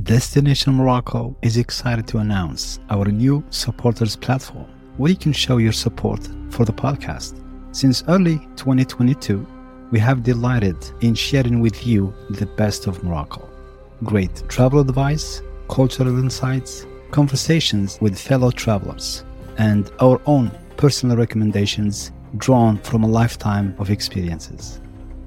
Destination 0.00 0.72
Morocco 0.72 1.36
is 1.42 1.58
excited 1.58 2.06
to 2.08 2.16
announce 2.16 2.80
our 2.88 3.04
new 3.04 3.44
supporters 3.50 4.16
platform 4.16 4.64
where 4.96 5.10
you 5.10 5.16
can 5.18 5.34
show 5.34 5.58
your 5.58 5.72
support 5.72 6.26
for 6.48 6.64
the 6.64 6.72
podcast. 6.72 7.38
Since 7.72 8.02
early 8.08 8.38
2022, 8.56 9.46
we 9.90 9.98
have 9.98 10.22
delighted 10.22 10.76
in 11.02 11.14
sharing 11.14 11.60
with 11.60 11.86
you 11.86 12.14
the 12.30 12.46
best 12.46 12.86
of 12.86 13.04
Morocco. 13.04 13.46
Great 14.02 14.42
travel 14.48 14.80
advice, 14.80 15.42
cultural 15.68 16.18
insights, 16.18 16.86
conversations 17.10 17.98
with 18.00 18.18
fellow 18.18 18.50
travelers, 18.50 19.26
and 19.58 19.90
our 20.00 20.22
own 20.24 20.50
personal 20.78 21.18
recommendations 21.18 22.12
drawn 22.38 22.78
from 22.78 23.04
a 23.04 23.08
lifetime 23.08 23.74
of 23.78 23.90
experiences. 23.90 24.80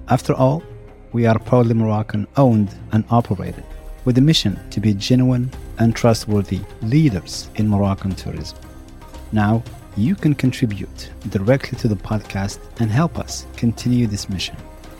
After 0.07 0.33
all, 0.33 0.63
we 1.13 1.27
are 1.27 1.37
proudly 1.37 1.75
Moroccan 1.75 2.25
owned 2.35 2.73
and 2.93 3.05
operated 3.11 3.63
with 4.05 4.17
a 4.17 4.21
mission 4.21 4.57
to 4.69 4.79
be 4.79 4.93
genuine 4.93 5.51
and 5.79 5.95
trustworthy 5.95 6.61
leaders 6.81 7.49
in 7.55 7.67
Moroccan 7.67 8.15
tourism. 8.15 8.57
Now, 9.31 9.63
you 9.97 10.15
can 10.15 10.35
contribute 10.35 11.09
directly 11.29 11.77
to 11.79 11.87
the 11.87 11.95
podcast 11.95 12.59
and 12.79 12.91
help 12.91 13.17
us 13.17 13.45
continue 13.55 14.07
this 14.07 14.29
mission. 14.29 14.55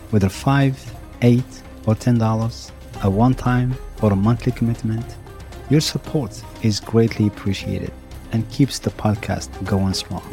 Whether 0.10 0.30
5, 0.30 0.96
8, 1.22 1.44
or 1.86 1.96
$10, 1.96 2.72
a 3.04 3.10
one 3.10 3.34
time 3.34 3.76
or 4.02 4.13
a 4.13 4.16
monthly 4.16 4.52
commitment, 4.52 5.05
your 5.70 5.82
support 5.82 6.41
is 6.63 6.80
greatly 6.80 7.27
appreciated 7.27 7.91
and 8.32 8.49
keeps 8.49 8.80
the 8.80 8.90
podcast 8.91 9.49
going 9.66 9.94
strong. 9.94 10.24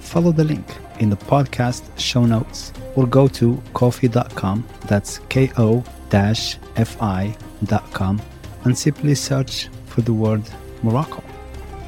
Follow 0.00 0.32
the 0.32 0.44
link 0.44 0.66
in 0.98 1.10
the 1.10 1.16
podcast 1.16 1.82
show 1.98 2.24
notes 2.24 2.72
or 2.94 3.06
go 3.06 3.28
to 3.28 3.62
ko-fi.com, 3.74 4.66
that's 4.86 5.18
K 5.28 5.50
O 5.56 5.84
F 6.12 7.49
I.com, 7.62 8.20
and 8.64 8.76
simply 8.76 9.14
search 9.14 9.68
for 9.86 10.02
the 10.02 10.12
word 10.12 10.42
Morocco. 10.82 11.22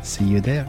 See 0.02 0.24
you 0.24 0.40
there. 0.40 0.68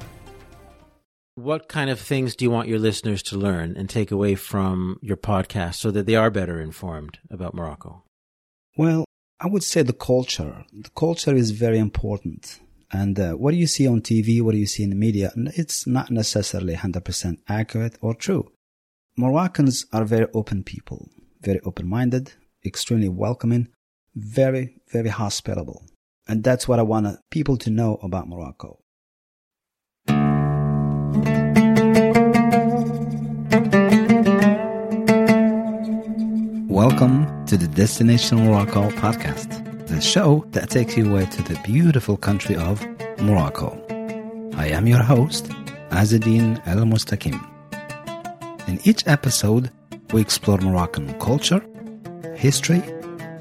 What 1.36 1.68
kind 1.68 1.90
of 1.90 2.00
things 2.00 2.36
do 2.36 2.46
you 2.46 2.52
want 2.52 2.68
your 2.68 2.80
listeners 2.80 3.24
to 3.24 3.38
learn 3.38 3.76
and 3.76 3.90
take 3.90 4.12
away 4.12 4.36
from 4.36 5.00
your 5.02 5.18
podcast 5.18 5.76
so 5.76 5.90
that 5.92 6.06
they 6.06 6.16
are 6.16 6.30
better 6.30 6.60
informed 6.62 7.18
about 7.32 7.56
Morocco? 7.56 8.04
Well, 8.78 9.06
I 9.40 9.48
would 9.48 9.64
say 9.64 9.82
the 9.82 9.94
culture. 9.94 10.64
The 10.72 10.92
culture 10.96 11.34
is 11.34 11.52
very 11.52 11.80
important. 11.80 12.60
And 12.92 13.20
uh, 13.20 13.32
what 13.34 13.52
do 13.52 13.58
you 13.58 13.66
see 13.66 13.88
on 13.88 14.02
TV, 14.02 14.42
what 14.42 14.52
do 14.52 14.60
you 14.60 14.68
see 14.68 14.84
in 14.84 14.92
the 14.92 14.96
media, 14.96 15.32
it's 15.36 15.88
not 15.88 16.12
necessarily 16.12 16.76
100% 16.76 17.38
accurate 17.50 17.98
or 18.02 18.14
true. 18.14 18.52
Moroccans 19.18 19.88
are 19.92 20.06
very 20.06 20.28
open 20.36 20.64
people, 20.64 21.10
very 21.42 21.60
open 21.62 21.88
minded, 21.88 22.34
extremely 22.64 23.10
welcoming, 23.10 23.70
very, 24.16 24.76
very 24.92 25.10
hospitable. 25.10 25.84
And 26.28 26.44
that's 26.44 26.68
what 26.68 26.80
I 26.80 26.84
want 26.84 27.20
people 27.32 27.58
to 27.58 27.70
know 27.70 27.96
about 28.02 28.28
Morocco. 28.28 28.80
Welcome 36.68 37.46
to 37.46 37.58
the 37.58 37.68
Destination 37.68 38.46
Morocco 38.46 38.90
podcast, 38.92 39.88
the 39.88 40.02
show 40.02 40.46
that 40.52 40.70
takes 40.70 40.98
you 40.98 41.10
away 41.10 41.26
to 41.26 41.44
the 41.44 41.60
beautiful 41.64 42.18
country 42.18 42.56
of 42.56 42.86
Morocco. 43.20 43.80
I 44.56 44.68
am 44.68 44.88
your 44.88 45.04
host, 45.04 45.46
Azadine 45.90 46.62
El 46.66 46.86
Mustakim. 46.86 47.40
In 48.68 48.80
each 48.84 49.06
episode, 49.08 49.72
we 50.14 50.22
explore 50.22 50.58
Moroccan 50.60 51.18
culture, 51.20 51.64
history, 52.36 52.82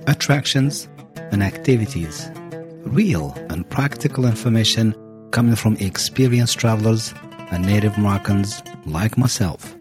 attractions, 0.07 0.89
and 1.31 1.43
activities. 1.43 2.31
Real 2.85 3.33
and 3.49 3.69
practical 3.71 4.27
information 4.27 4.95
coming 5.31 5.57
from 5.57 5.77
experienced 5.77 6.59
travelers 6.59 7.15
and 7.51 7.65
native 7.65 7.97
Moroccans 7.97 8.63
like 8.87 9.17
myself. 9.17 9.75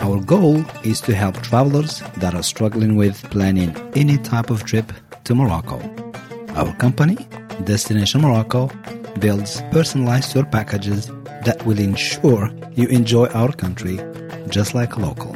Our 0.00 0.20
goal 0.20 0.64
is 0.84 1.00
to 1.02 1.14
help 1.14 1.36
travelers 1.42 2.02
that 2.18 2.34
are 2.34 2.42
struggling 2.42 2.96
with 2.96 3.22
planning 3.30 3.76
any 3.94 4.18
type 4.18 4.50
of 4.50 4.64
trip 4.64 4.92
to 5.24 5.34
Morocco. 5.34 5.78
Our 6.54 6.72
company, 6.76 7.16
Destination 7.64 8.22
Morocco, 8.22 8.70
builds 9.18 9.62
personalized 9.72 10.32
tour 10.32 10.44
packages 10.44 11.08
that 11.44 11.62
will 11.66 11.78
ensure 11.78 12.50
you 12.72 12.88
enjoy 12.88 13.26
our 13.28 13.52
country 13.52 13.98
just 14.48 14.74
like 14.74 14.96
a 14.96 15.00
local. 15.00 15.35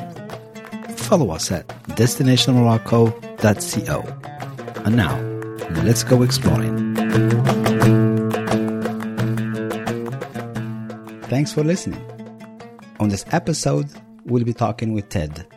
Follow 1.10 1.30
us 1.32 1.50
at 1.50 1.66
destinationmorocco.co. 1.98 4.02
And 4.84 4.94
now, 4.94 5.18
let's 5.82 6.04
go 6.04 6.22
exploring. 6.22 6.94
Thanks 11.24 11.52
for 11.52 11.64
listening. 11.64 12.00
On 13.00 13.08
this 13.08 13.24
episode, 13.32 13.90
we'll 14.24 14.44
be 14.44 14.52
talking 14.52 14.92
with 14.92 15.08
Ted. 15.08 15.48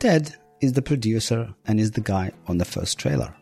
Ted 0.00 0.36
is 0.60 0.74
the 0.74 0.82
producer 0.82 1.48
and 1.66 1.80
is 1.80 1.92
the 1.92 2.02
guy 2.02 2.30
on 2.46 2.58
the 2.58 2.66
first 2.66 2.98
trailer. 2.98 3.34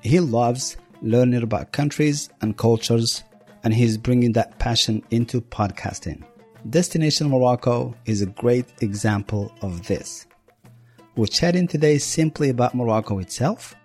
He 0.00 0.18
loves 0.18 0.76
learning 1.02 1.44
about 1.44 1.70
countries 1.70 2.30
and 2.40 2.58
cultures 2.58 3.22
and 3.62 3.72
he's 3.72 3.96
bringing 3.96 4.32
that 4.32 4.58
passion 4.58 5.04
into 5.12 5.40
podcasting. 5.40 6.24
Destination 6.68 7.30
Morocco 7.30 7.94
is 8.06 8.22
a 8.22 8.26
great 8.26 8.66
example 8.80 9.52
of 9.62 9.86
this. 9.86 10.26
We're 11.16 11.26
chatting 11.26 11.68
today 11.68 11.98
simply 11.98 12.48
about 12.48 12.74
Morocco 12.74 13.20
itself, 13.20 13.76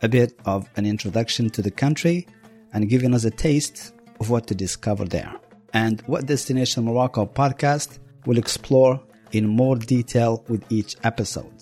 a 0.00 0.08
bit 0.08 0.32
of 0.46 0.66
an 0.76 0.86
introduction 0.86 1.50
to 1.50 1.60
the 1.60 1.70
country, 1.70 2.26
and 2.72 2.88
giving 2.88 3.12
us 3.12 3.24
a 3.24 3.30
taste 3.30 3.92
of 4.18 4.30
what 4.30 4.46
to 4.46 4.54
discover 4.54 5.04
there. 5.04 5.34
And 5.74 6.00
what 6.06 6.24
Destination 6.24 6.86
Morocco 6.86 7.26
podcast 7.26 7.98
will 8.24 8.38
explore 8.38 8.98
in 9.32 9.46
more 9.46 9.76
detail 9.76 10.42
with 10.48 10.64
each 10.72 10.96
episode. 11.04 11.52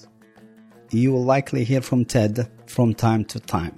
You 0.90 1.10
will 1.10 1.24
likely 1.24 1.64
hear 1.64 1.80
from 1.80 2.04
Ted 2.04 2.48
from 2.66 2.94
time 2.94 3.24
to 3.24 3.40
time. 3.40 3.76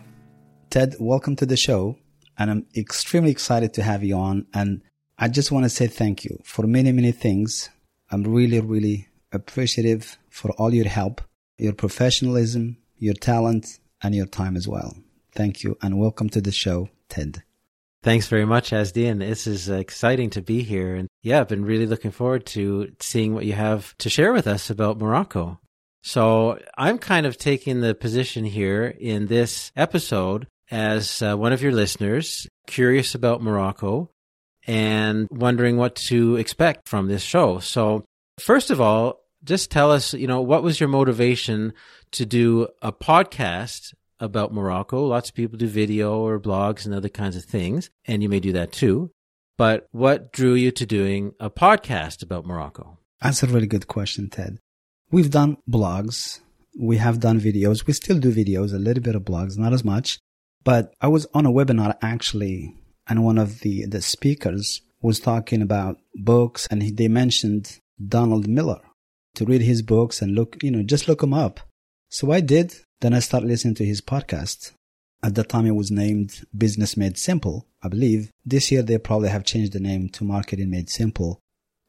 Ted, 0.69 0.95
welcome 1.01 1.37
to 1.37 1.47
the 1.47 1.57
show 1.57 1.97
and 2.37 2.51
I'm 2.51 2.67
extremely 2.77 3.31
excited 3.31 3.72
to 3.75 3.83
have 3.83 4.05
you 4.05 4.17
on. 4.17 4.47
And 4.53 4.83
I 5.19 5.28
just 5.28 5.51
want 5.51 5.65
to 5.65 5.71
say 5.71 5.87
thank 5.87 6.22
you 6.22 6.39
for 6.45 6.67
many, 6.67 6.93
many 6.93 7.12
things. 7.12 7.71
I'm 8.11 8.25
really, 8.25 8.61
really 8.61 9.09
appreciative 9.33 10.19
for 10.28 10.51
all 10.53 10.75
your 10.75 10.89
help, 10.89 11.22
your 11.60 11.72
professionalism, 11.72 12.78
your 12.98 13.15
talent, 13.15 13.78
and 14.03 14.15
your 14.15 14.26
time 14.26 14.56
as 14.56 14.66
well. 14.66 14.97
Thank 15.32 15.62
you 15.62 15.76
and 15.82 15.98
welcome 15.98 16.28
to 16.31 16.41
the 16.41 16.53
show, 16.53 16.88
Ted. 17.09 17.43
Thanks 18.03 18.28
very 18.28 18.47
much, 18.47 18.71
Asdi, 18.71 19.10
and 19.10 19.21
This 19.21 19.47
is 19.47 19.69
exciting 19.69 20.31
to 20.31 20.41
be 20.41 20.62
here. 20.62 20.94
And 20.94 21.09
yeah, 21.22 21.41
I've 21.41 21.48
been 21.48 21.66
really 21.66 21.87
looking 21.87 22.10
forward 22.10 22.47
to 22.47 22.93
seeing 22.98 23.34
what 23.34 23.44
you 23.44 23.53
have 23.53 23.97
to 23.98 24.09
share 24.09 24.32
with 24.32 24.47
us 24.47 24.71
about 24.71 24.98
Morocco. 24.98 25.60
So 26.03 26.59
I'm 26.78 26.97
kind 26.97 27.26
of 27.26 27.37
taking 27.37 27.82
the 27.82 27.94
position 27.94 28.47
here 28.47 28.87
in 28.87 29.27
this 29.27 29.71
episode 29.77 30.47
as 30.71 31.21
uh, 31.21 31.37
one 31.37 31.53
of 31.53 31.62
your 31.62 31.72
listeners, 31.72 32.48
curious 32.66 33.15
about 33.15 33.42
Morocco 33.42 34.09
and 34.66 35.28
wondering 35.31 35.77
what 35.77 35.94
to 35.97 36.37
expect 36.37 36.88
from 36.88 37.09
this 37.09 37.22
show. 37.22 37.59
So, 37.59 38.04
first 38.38 38.71
of 38.71 38.81
all, 38.81 39.21
just 39.45 39.71
tell 39.71 39.91
us, 39.91 40.15
you 40.15 40.27
know, 40.27 40.41
what 40.41 40.62
was 40.62 40.81
your 40.81 40.89
motivation 40.89 41.73
to 42.12 42.27
do 42.27 42.69
a 42.83 42.93
podcast 42.93 43.95
about 44.19 44.53
Morocco? 44.53 45.05
Lots 45.05 45.31
of 45.31 45.34
people 45.34 45.59
do 45.59 45.67
video 45.67 46.19
or 46.19 46.39
blogs 46.39 46.84
and 46.84 46.95
other 46.95 47.09
kinds 47.09 47.37
of 47.37 47.45
things, 47.45 47.91
and 48.06 48.23
you 48.23 48.28
may 48.28 48.41
do 48.41 48.53
that 48.53 48.73
too. 48.73 49.11
But 49.56 49.87
what 49.93 50.33
drew 50.33 50.55
you 50.55 50.71
to 50.73 50.87
doing 50.87 51.33
a 51.39 51.51
podcast 51.51 52.23
about 52.23 52.47
Morocco? 52.47 52.99
That's 53.21 53.43
a 53.43 53.47
really 53.47 53.67
good 53.67 53.89
question, 53.89 54.31
Ted. 54.31 54.59
We've 55.11 55.31
done 55.31 55.59
blogs. 55.69 56.41
We 56.78 56.97
have 56.99 57.21
done 57.21 57.41
videos. 57.41 57.87
We 57.87 57.93
still 57.93 58.19
do 58.19 58.33
videos, 58.33 58.72
a 58.72 58.78
little 58.78 59.03
bit 59.03 59.17
of 59.17 59.22
blogs, 59.22 59.59
not 59.59 59.72
as 59.72 59.84
much. 59.84 60.19
But 60.65 60.95
I 61.01 61.09
was 61.09 61.27
on 61.34 61.47
a 61.47 61.51
webinar 61.51 61.97
actually, 62.01 62.75
and 63.09 63.25
one 63.25 63.39
of 63.39 63.60
the, 63.60 63.86
the 63.86 64.03
speakers 64.03 64.83
was 65.03 65.19
talking 65.19 65.63
about 65.63 65.98
books, 66.15 66.66
and 66.71 66.83
he, 66.83 66.91
they 66.91 67.09
mentioned 67.09 67.81
Donald 68.07 68.47
Miller 68.47 68.81
to 69.34 69.44
read 69.44 69.62
his 69.62 69.82
books 69.82 70.22
and 70.22 70.34
look, 70.34 70.62
you 70.62 70.71
know, 70.71 70.82
just 70.82 71.09
look 71.09 71.22
him 71.22 71.34
up. 71.34 71.60
So 72.09 72.32
I 72.32 72.41
did. 72.41 72.74
Then 73.00 73.15
I 73.15 73.21
started 73.21 73.48
listening 73.48 73.77
to 73.77 73.84
his 73.84 74.00
podcast. 74.00 74.72
At 75.22 75.34
the 75.34 75.44
time, 75.44 75.66
it 75.66 75.74
was 75.74 75.91
named 75.91 76.44
Business 76.56 76.97
Made 76.97 77.18
Simple, 77.18 77.66
I 77.82 77.88
believe. 77.88 78.30
This 78.44 78.72
year, 78.72 78.82
they 78.82 78.98
probably 78.98 79.28
have 79.28 79.44
changed 79.44 79.72
the 79.72 79.80
name 79.80 80.09
to 80.10 80.24
Marketing 80.24 80.71
Made 80.71 80.88
Simple. 80.91 81.38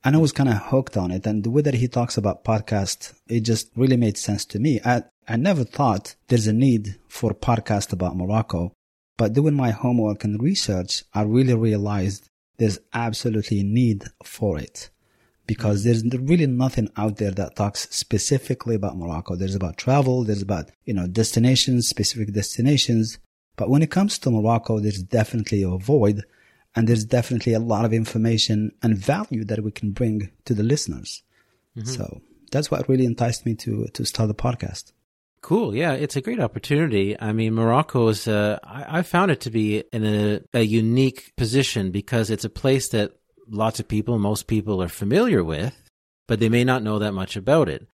And 0.04 0.16
I 0.16 0.20
was 0.20 0.32
kind 0.32 0.50
of 0.50 0.58
hooked 0.58 0.98
on 0.98 1.12
it. 1.12 1.26
And 1.26 1.44
the 1.44 1.50
way 1.50 1.62
that 1.62 1.76
he 1.76 1.88
talks 1.88 2.18
about 2.18 2.44
podcast, 2.44 3.14
it 3.28 3.42
just 3.42 3.72
really 3.76 3.98
made 3.98 4.18
sense 4.18 4.46
to 4.46 4.60
me. 4.60 4.82
I, 4.84 5.04
I 5.28 5.38
never 5.38 5.64
thought 5.64 6.16
there's 6.28 6.48
a 6.48 6.54
need 6.54 6.96
for 7.08 7.34
podcast 7.34 7.94
about 7.94 8.18
Morocco, 8.18 8.74
but 9.18 9.34
doing 9.34 9.54
my 9.54 9.72
homework 9.72 10.24
and 10.24 10.42
research, 10.42 11.04
I 11.14 11.22
really 11.22 11.54
realized 11.54 12.28
there's 12.58 12.80
absolutely 12.94 13.64
need 13.64 14.06
for 14.24 14.60
it 14.60 14.90
because 15.52 15.84
there's 15.84 16.02
really 16.06 16.48
nothing 16.48 16.90
out 16.96 17.18
there 17.18 17.32
that 17.32 17.58
talks 17.58 17.86
specifically 17.90 18.74
about 18.74 18.98
Morocco. 18.98 19.36
There's 19.36 19.54
about 19.54 19.76
travel, 19.76 20.24
there's 20.24 20.42
about, 20.42 20.72
you 20.86 20.94
know, 20.94 21.08
destinations, 21.08 21.90
specific 21.90 22.32
destinations. 22.32 23.20
But 23.58 23.70
when 23.70 23.82
it 23.82 23.92
comes 23.92 24.18
to 24.20 24.32
Morocco, 24.32 24.80
there's 24.80 25.04
definitely 25.04 25.64
a 25.64 25.78
void 25.78 26.24
and 26.74 26.88
there's 26.88 27.04
definitely 27.04 27.54
a 27.54 27.60
lot 27.60 27.84
of 27.84 27.92
information 27.92 28.72
and 28.82 28.98
value 28.98 29.44
that 29.44 29.62
we 29.62 29.72
can 29.72 29.92
bring 29.92 30.32
to 30.46 30.54
the 30.54 30.64
listeners. 30.64 31.22
Mm-hmm. 31.76 31.90
So 31.90 32.22
that's 32.54 32.72
what 32.72 32.88
really 32.88 33.06
enticed 33.06 33.46
me 33.46 33.54
to, 33.56 33.88
to 33.88 34.06
start 34.06 34.30
the 34.30 34.34
podcast. 34.34 34.94
Cool. 35.42 35.76
Yeah, 35.76 35.92
it's 35.96 36.16
a 36.16 36.22
great 36.22 36.40
opportunity. 36.40 37.20
I 37.20 37.34
mean, 37.34 37.56
Morocco 37.56 38.08
is, 38.08 38.26
uh, 38.26 38.58
I, 38.64 39.00
I 39.00 39.02
found 39.02 39.32
it 39.32 39.42
to 39.42 39.50
be 39.50 39.84
in 39.92 40.06
a, 40.06 40.40
a 40.54 40.62
unique 40.62 41.34
position 41.36 41.92
because 41.92 42.30
it's 42.30 42.46
a 42.46 42.50
place 42.50 42.88
that 42.90 43.18
lots 43.52 43.80
of 43.80 43.88
people, 43.88 44.18
most 44.18 44.48
people 44.48 44.82
are 44.82 44.88
familiar 44.88 45.44
with, 45.44 45.76
but 46.28 46.40
they 46.40 46.50
may 46.50 46.64
not 46.64 46.84
know 46.84 47.00
that 47.00 47.14
much 47.14 47.36
about 47.36 47.70
it. 47.70 47.88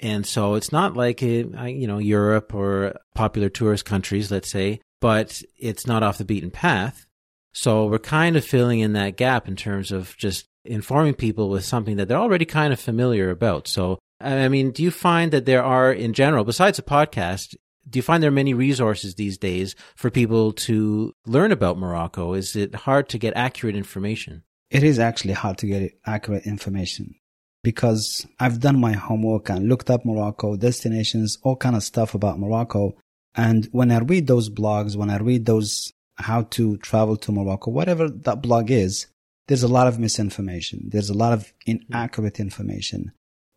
And 0.00 0.26
so 0.26 0.54
it's 0.54 0.72
not 0.72 0.96
like, 0.96 1.22
you 1.22 1.86
know, 1.86 1.98
Europe 1.98 2.54
or 2.54 2.96
popular 3.14 3.48
tourist 3.48 3.84
countries, 3.84 4.32
let's 4.32 4.50
say, 4.50 4.80
but 5.00 5.42
it's 5.56 5.86
not 5.86 6.02
off 6.02 6.18
the 6.18 6.24
beaten 6.24 6.50
path. 6.50 7.06
So 7.52 7.86
we're 7.86 7.98
kind 7.98 8.36
of 8.36 8.44
filling 8.44 8.80
in 8.80 8.94
that 8.94 9.16
gap 9.16 9.46
in 9.46 9.54
terms 9.54 9.92
of 9.92 10.16
just 10.16 10.46
informing 10.64 11.14
people 11.14 11.50
with 11.50 11.64
something 11.64 11.96
that 11.98 12.08
they're 12.08 12.16
already 12.16 12.46
kind 12.46 12.72
of 12.72 12.80
familiar 12.80 13.30
about. 13.30 13.68
So, 13.68 13.98
I 14.20 14.48
mean, 14.48 14.70
do 14.70 14.82
you 14.82 14.90
find 14.90 15.30
that 15.32 15.44
there 15.44 15.62
are 15.62 15.92
in 15.92 16.14
general, 16.14 16.44
besides 16.44 16.78
a 16.78 16.82
podcast, 16.82 17.54
do 17.88 17.98
you 17.98 18.02
find 18.02 18.22
there 18.22 18.28
are 18.28 18.32
many 18.32 18.54
resources 18.54 19.16
these 19.16 19.38
days 19.38 19.74
for 19.96 20.08
people 20.10 20.52
to 20.52 21.12
learn 21.26 21.52
about 21.52 21.78
Morocco? 21.78 22.32
Is 22.32 22.56
it 22.56 22.74
hard 22.74 23.08
to 23.10 23.18
get 23.18 23.34
accurate 23.36 23.76
information? 23.76 24.44
It 24.72 24.82
is 24.82 24.98
actually 24.98 25.34
hard 25.34 25.58
to 25.58 25.66
get 25.66 25.98
accurate 26.06 26.46
information 26.46 27.14
because 27.62 28.26
I've 28.40 28.58
done 28.58 28.80
my 28.80 28.92
homework 28.92 29.50
and 29.50 29.68
looked 29.68 29.90
up 29.90 30.04
Morocco, 30.06 30.56
destinations, 30.56 31.36
all 31.42 31.56
kind 31.56 31.76
of 31.76 31.82
stuff 31.82 32.14
about 32.14 32.40
Morocco. 32.40 32.96
And 33.34 33.66
when 33.72 33.92
I 33.92 33.98
read 33.98 34.26
those 34.26 34.48
blogs, 34.48 34.96
when 34.96 35.10
I 35.10 35.18
read 35.18 35.44
those 35.44 35.92
how 36.16 36.42
to 36.42 36.78
travel 36.78 37.18
to 37.18 37.32
Morocco, 37.32 37.70
whatever 37.70 38.08
that 38.08 38.40
blog 38.40 38.70
is, 38.70 39.06
there's 39.46 39.62
a 39.62 39.68
lot 39.68 39.86
of 39.86 39.98
misinformation. 39.98 40.88
There's 40.90 41.10
a 41.10 41.14
lot 41.14 41.34
of 41.34 41.52
inaccurate 41.66 42.40
information. 42.40 43.12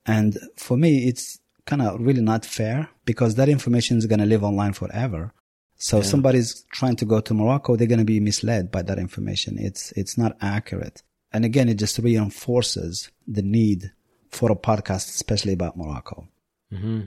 And 0.05 0.37
for 0.57 0.75
me, 0.75 1.07
it's 1.07 1.39
kind 1.65 1.81
of 1.81 2.01
really 2.01 2.21
not 2.21 2.45
fair 2.45 2.89
because 3.05 3.35
that 3.35 3.47
information 3.47 3.97
is 3.97 4.05
going 4.05 4.19
to 4.19 4.25
live 4.25 4.43
online 4.43 4.73
forever. 4.73 5.33
So 5.77 5.97
yeah. 5.97 6.03
somebody's 6.03 6.65
trying 6.71 6.95
to 6.97 7.05
go 7.05 7.19
to 7.19 7.33
Morocco, 7.33 7.75
they're 7.75 7.87
going 7.87 7.99
to 7.99 8.05
be 8.05 8.19
misled 8.19 8.71
by 8.71 8.81
that 8.83 8.97
information. 8.97 9.57
It's, 9.59 9.91
it's 9.93 10.17
not 10.17 10.37
accurate. 10.41 11.03
And 11.31 11.43
again, 11.43 11.67
it 11.67 11.75
just 11.75 11.97
reinforces 11.99 13.11
the 13.27 13.41
need 13.41 13.91
for 14.29 14.51
a 14.51 14.55
podcast, 14.55 15.09
especially 15.09 15.53
about 15.53 15.77
Morocco. 15.77 16.27
Mm-hmm. 16.71 17.01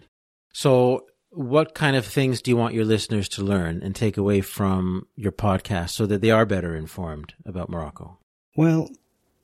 So 0.53 1.07
what 1.31 1.75
kind 1.75 1.97
of 1.97 2.07
things 2.07 2.43
do 2.43 2.51
you 2.51 2.57
want 2.57 2.75
your 2.75 2.85
listeners 2.85 3.29
to 3.31 3.43
learn 3.43 3.83
and 3.83 3.95
take 3.95 4.17
away 4.17 4.41
from 4.41 5.07
your 5.15 5.33
podcast 5.33 5.91
so 5.91 6.07
that 6.07 6.21
they 6.21 6.31
are 6.31 6.47
better 6.47 6.75
informed 6.75 7.35
about 7.45 7.71
Morocco? 7.71 8.19
Well, 8.57 8.91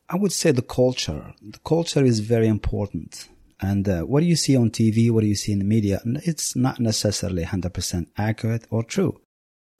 I 0.08 0.16
would 0.16 0.32
say 0.32 0.50
the 0.50 0.62
culture. 0.62 1.34
The 1.40 1.58
culture 1.60 2.04
is 2.04 2.20
very 2.20 2.48
important. 2.48 3.28
And 3.64 3.88
uh, 3.88 4.02
what 4.02 4.20
do 4.20 4.26
you 4.26 4.36
see 4.36 4.56
on 4.56 4.68
TV? 4.70 5.10
What 5.10 5.22
do 5.22 5.26
you 5.26 5.34
see 5.34 5.52
in 5.52 5.58
the 5.58 5.64
media? 5.64 6.02
It's 6.04 6.54
not 6.54 6.80
necessarily 6.80 7.44
100% 7.44 8.08
accurate 8.18 8.66
or 8.68 8.82
true. 8.82 9.22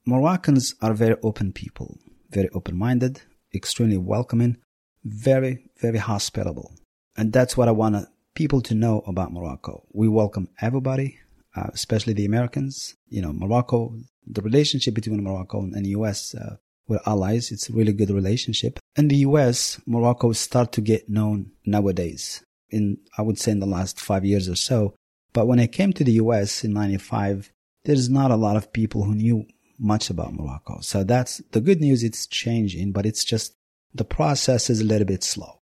Moroccans 0.06 0.75
are 0.81 0.94
very 0.94 1.16
open 1.22 1.52
people, 1.52 1.98
very 2.31 2.48
open 2.54 2.78
minded, 2.78 3.20
extremely 3.54 3.98
welcoming, 3.98 4.56
very, 5.04 5.66
very 5.82 5.98
hospitable. 5.98 6.72
And 7.14 7.31
that's 7.31 7.58
what 7.58 7.69
I 7.69 7.72
want 7.72 8.08
people 8.34 8.62
to 8.62 8.75
know 8.75 9.02
about 9.06 9.34
Morocco. 9.34 9.84
We 9.92 10.08
welcome 10.08 10.48
everybody, 10.62 11.19
uh, 11.54 11.69
especially 11.75 12.14
the 12.14 12.25
Americans. 12.25 12.94
You 13.10 13.20
know, 13.20 13.34
Morocco, 13.34 13.94
the 14.26 14.40
relationship 14.40 14.94
between 14.94 15.22
Morocco 15.22 15.60
and 15.60 15.84
the 15.84 15.90
US, 15.90 16.34
uh, 16.34 16.56
we're 16.88 17.00
allies. 17.04 17.52
It's 17.52 17.69
a 17.69 17.75
really 17.75 17.92
good 17.92 18.10
relationship. 18.10 18.78
In 18.96 19.08
the 19.08 19.16
US, 19.28 19.78
Morocco 19.84 20.32
start 20.32 20.72
to 20.72 20.81
get 20.81 21.10
known 21.10 21.50
nowadays 21.66 22.42
in, 22.75 22.99
I 23.17 23.23
would 23.23 23.38
say 23.38 23.53
in 23.53 23.61
the 23.61 23.67
last 23.67 24.00
five 24.00 24.25
years 24.25 24.49
or 24.49 24.56
so. 24.56 24.94
But 25.32 25.47
when 25.47 25.59
I 25.59 25.67
came 25.67 25.93
to 25.94 26.05
the 26.05 26.12
US 26.12 26.65
in 26.65 26.73
95, 26.73 27.53
there's 27.85 28.09
not 28.09 28.31
a 28.31 28.37
lot 28.37 28.56
of 28.56 28.73
people 28.73 29.05
who 29.05 29.15
knew 29.15 29.47
much 29.79 30.11
about 30.11 30.35
Morocco. 30.35 30.81
So 30.81 31.05
that's 31.05 31.38
the 31.53 31.61
good 31.61 31.81
news. 31.81 32.03
It's 32.03 32.26
changing, 32.26 32.93
but 32.93 33.06
it's 33.06 33.25
just 33.25 33.55
the 33.94 34.05
process 34.05 34.71
is 34.71 34.81
a 34.81 34.85
little 34.85 35.06
bit 35.06 35.25
slow. 35.25 35.61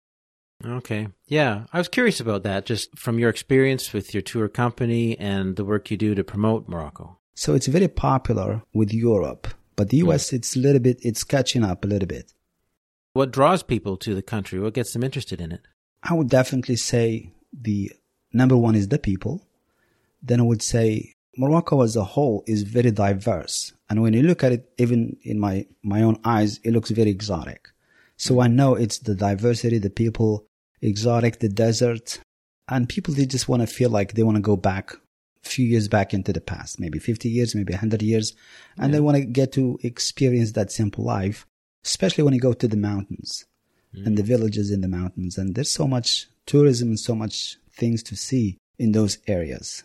Okay. 0.65 1.09
Yeah. 1.27 1.65
I 1.73 1.79
was 1.79 1.89
curious 1.89 2.21
about 2.21 2.43
that 2.45 2.65
just 2.65 2.97
from 2.99 3.19
your 3.19 3.29
experience 3.29 3.93
with 3.93 4.15
your 4.15 4.23
tour 4.23 4.49
company 4.49 5.19
and 5.19 5.57
the 5.57 5.65
work 5.65 5.91
you 5.91 5.97
do 5.97 6.15
to 6.15 6.25
promote 6.25 6.69
Morocco. 6.69 7.19
So 7.35 7.55
it's 7.55 7.67
very 7.67 7.89
popular 7.89 8.63
with 8.73 8.95
Europe, 8.95 9.49
but 9.77 9.91
the 9.91 9.99
US, 9.99 10.31
mm. 10.31 10.35
it's 10.35 10.57
a 10.57 10.59
little 10.59 10.81
bit, 10.81 10.99
it's 11.03 11.25
catching 11.25 11.63
up 11.63 11.85
a 11.85 11.89
little 11.89 12.09
bit. 12.09 12.33
What 13.13 13.31
draws 13.31 13.63
people 13.63 13.97
to 13.99 14.15
the 14.15 14.23
country? 14.23 14.59
What 14.59 14.75
gets 14.75 14.93
them 14.93 15.03
interested 15.03 15.41
in 15.41 15.53
it? 15.53 15.61
I 16.03 16.15
would 16.15 16.29
definitely 16.29 16.77
say 16.77 17.33
the 17.53 17.93
number 18.33 18.57
one 18.57 18.75
is 18.75 18.89
the 18.89 18.99
people. 18.99 19.43
Then 20.23 20.41
I 20.41 20.45
would 20.45 20.63
say 20.63 21.15
Morocco 21.37 21.83
as 21.83 21.97
a 21.97 22.05
whole 22.05 22.45
is 22.47 22.63
very 22.63 22.91
diverse. 22.91 23.73
And 23.89 24.03
when 24.03 24.13
you 24.13 24.23
look 24.23 24.43
at 24.43 24.53
it, 24.53 24.71
even 24.79 25.17
in 25.23 25.39
my, 25.39 25.67
my 25.83 26.03
own 26.03 26.19
eyes, 26.25 26.59
it 26.65 26.73
looks 26.73 26.91
very 26.91 27.11
exotic. 27.11 27.69
So 28.17 28.41
I 28.41 28.49
know 28.49 28.75
it's 28.75 28.99
the 28.99 29.15
diversity, 29.15 29.79
the 29.79 29.91
people, 29.91 30.47
exotic, 30.81 31.39
the 31.41 31.49
desert, 31.49 32.21
and 32.69 32.89
people 32.89 33.15
they 33.15 33.27
just 33.27 33.49
want 33.49 33.63
to 33.63 33.67
feel 33.67 33.91
like 33.91 34.15
they 34.15 34.23
want 34.23 34.37
to 34.37 34.43
go 34.43 34.57
back 34.57 34.95
a 35.45 35.49
few 35.49 35.67
years 35.67 35.87
back 35.87 36.15
into 36.15 36.33
the 36.33 36.41
past, 36.41 36.81
maybe 36.81 36.99
50 36.99 37.29
years, 37.29 37.55
maybe 37.55 37.73
100 37.73 38.03
years, 38.03 38.35
and 38.79 38.89
yeah. 38.89 38.93
they 38.93 39.01
want 39.01 39.17
to 39.17 39.25
get 39.25 39.53
to 39.53 39.79
experience 39.83 40.53
that 40.53 40.73
simple 40.73 41.05
life, 41.05 41.47
especially 41.85 42.25
when 42.25 42.35
you 42.35 42.41
go 42.41 42.53
to 42.53 42.67
the 42.67 42.77
mountains 42.77 43.45
mm. 43.97 44.07
and 44.07 44.17
the 44.17 44.23
villages 44.23 44.71
in 44.71 44.81
the 44.81 44.89
mountains. 44.89 45.39
And 45.39 45.55
there's 45.55 45.71
so 45.71 45.87
much 45.87 46.27
tourism 46.47 46.89
and 46.89 47.01
so 47.01 47.15
much 47.15 47.57
things 47.73 48.03
to 48.05 48.17
see 48.17 48.59
in 48.79 48.93
those 48.93 49.19
areas. 49.27 49.83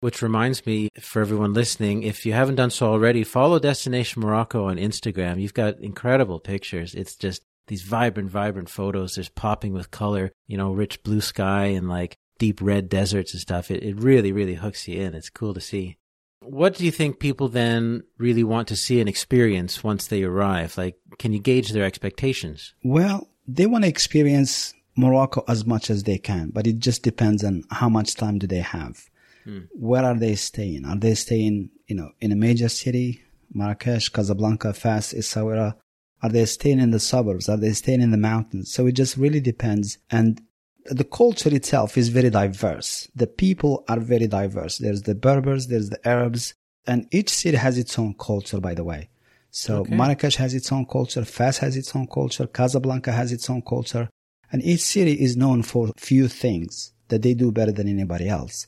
Which 0.00 0.22
reminds 0.22 0.66
me, 0.66 0.90
for 1.00 1.22
everyone 1.22 1.54
listening, 1.54 2.02
if 2.02 2.26
you 2.26 2.34
haven't 2.34 2.56
done 2.56 2.70
so 2.70 2.88
already, 2.88 3.24
follow 3.24 3.58
Destination 3.58 4.22
Morocco 4.22 4.68
on 4.68 4.76
Instagram. 4.76 5.40
You've 5.40 5.54
got 5.54 5.80
incredible 5.80 6.38
pictures. 6.38 6.94
It's 6.94 7.16
just 7.16 7.42
these 7.66 7.82
vibrant, 7.82 8.30
vibrant 8.30 8.68
photos. 8.68 9.14
There's 9.14 9.30
popping 9.30 9.72
with 9.72 9.90
color, 9.90 10.32
you 10.46 10.58
know, 10.58 10.72
rich 10.72 11.02
blue 11.02 11.22
sky 11.22 11.66
and 11.66 11.88
like 11.88 12.16
deep 12.38 12.60
red 12.60 12.88
deserts 12.88 13.32
and 13.32 13.40
stuff. 13.40 13.70
It, 13.70 13.82
it 13.82 13.96
really, 13.96 14.32
really 14.32 14.54
hooks 14.54 14.86
you 14.86 15.00
in. 15.00 15.14
It's 15.14 15.30
cool 15.30 15.54
to 15.54 15.60
see. 15.60 15.96
What 16.40 16.76
do 16.76 16.84
you 16.84 16.92
think 16.92 17.18
people 17.18 17.48
then 17.48 18.02
really 18.18 18.44
want 18.44 18.68
to 18.68 18.76
see 18.76 19.00
and 19.00 19.08
experience 19.08 19.82
once 19.82 20.06
they 20.06 20.22
arrive? 20.22 20.76
Like, 20.76 20.96
can 21.18 21.32
you 21.32 21.40
gauge 21.40 21.70
their 21.70 21.84
expectations? 21.84 22.74
Well, 22.84 23.28
they 23.46 23.66
want 23.66 23.84
to 23.84 23.88
experience 23.88 24.74
Morocco 24.96 25.44
as 25.48 25.66
much 25.66 25.90
as 25.90 26.02
they 26.04 26.18
can, 26.18 26.50
but 26.50 26.66
it 26.66 26.78
just 26.78 27.02
depends 27.02 27.44
on 27.44 27.64
how 27.70 27.88
much 27.88 28.14
time 28.14 28.38
do 28.38 28.46
they 28.46 28.60
have. 28.60 29.08
Hmm. 29.44 29.60
Where 29.72 30.04
are 30.04 30.18
they 30.18 30.34
staying? 30.34 30.84
Are 30.84 30.96
they 30.96 31.14
staying, 31.14 31.70
you 31.86 31.96
know, 31.96 32.10
in 32.20 32.32
a 32.32 32.36
major 32.36 32.68
city, 32.68 33.22
Marrakesh, 33.52 34.08
Casablanca, 34.08 34.72
Fas, 34.72 35.12
Essaouira, 35.12 35.76
are 36.22 36.30
they 36.30 36.44
staying 36.46 36.80
in 36.80 36.90
the 36.90 37.00
suburbs? 37.00 37.48
Are 37.48 37.56
they 37.56 37.72
staying 37.72 38.00
in 38.00 38.10
the 38.10 38.16
mountains? 38.16 38.72
So 38.72 38.86
it 38.86 38.92
just 38.92 39.16
really 39.16 39.40
depends. 39.40 39.98
And 40.10 40.40
the 40.86 41.04
culture 41.04 41.54
itself 41.54 41.96
is 41.98 42.08
very 42.08 42.30
diverse. 42.30 43.08
The 43.14 43.26
people 43.26 43.84
are 43.88 44.00
very 44.00 44.26
diverse. 44.26 44.78
There's 44.78 45.02
the 45.02 45.14
Berbers, 45.14 45.68
there's 45.68 45.90
the 45.90 46.08
Arabs, 46.08 46.54
and 46.86 47.06
each 47.10 47.30
city 47.30 47.56
has 47.56 47.76
its 47.76 47.98
own 47.98 48.14
culture, 48.18 48.60
by 48.60 48.74
the 48.74 48.84
way. 48.84 49.10
So 49.50 49.78
okay. 49.78 49.94
Marrakesh 49.94 50.36
has 50.36 50.54
its 50.54 50.70
own 50.72 50.86
culture, 50.86 51.24
Fas 51.24 51.58
has 51.58 51.76
its 51.76 51.94
own 51.96 52.06
culture, 52.06 52.46
Casablanca 52.46 53.12
has 53.12 53.32
its 53.32 53.48
own 53.48 53.62
culture, 53.62 54.08
and 54.52 54.62
each 54.62 54.80
city 54.80 55.12
is 55.12 55.36
known 55.36 55.62
for 55.62 55.92
few 55.96 56.28
things 56.28 56.92
that 57.08 57.22
they 57.22 57.34
do 57.34 57.50
better 57.52 57.72
than 57.72 57.88
anybody 57.88 58.28
else. 58.28 58.66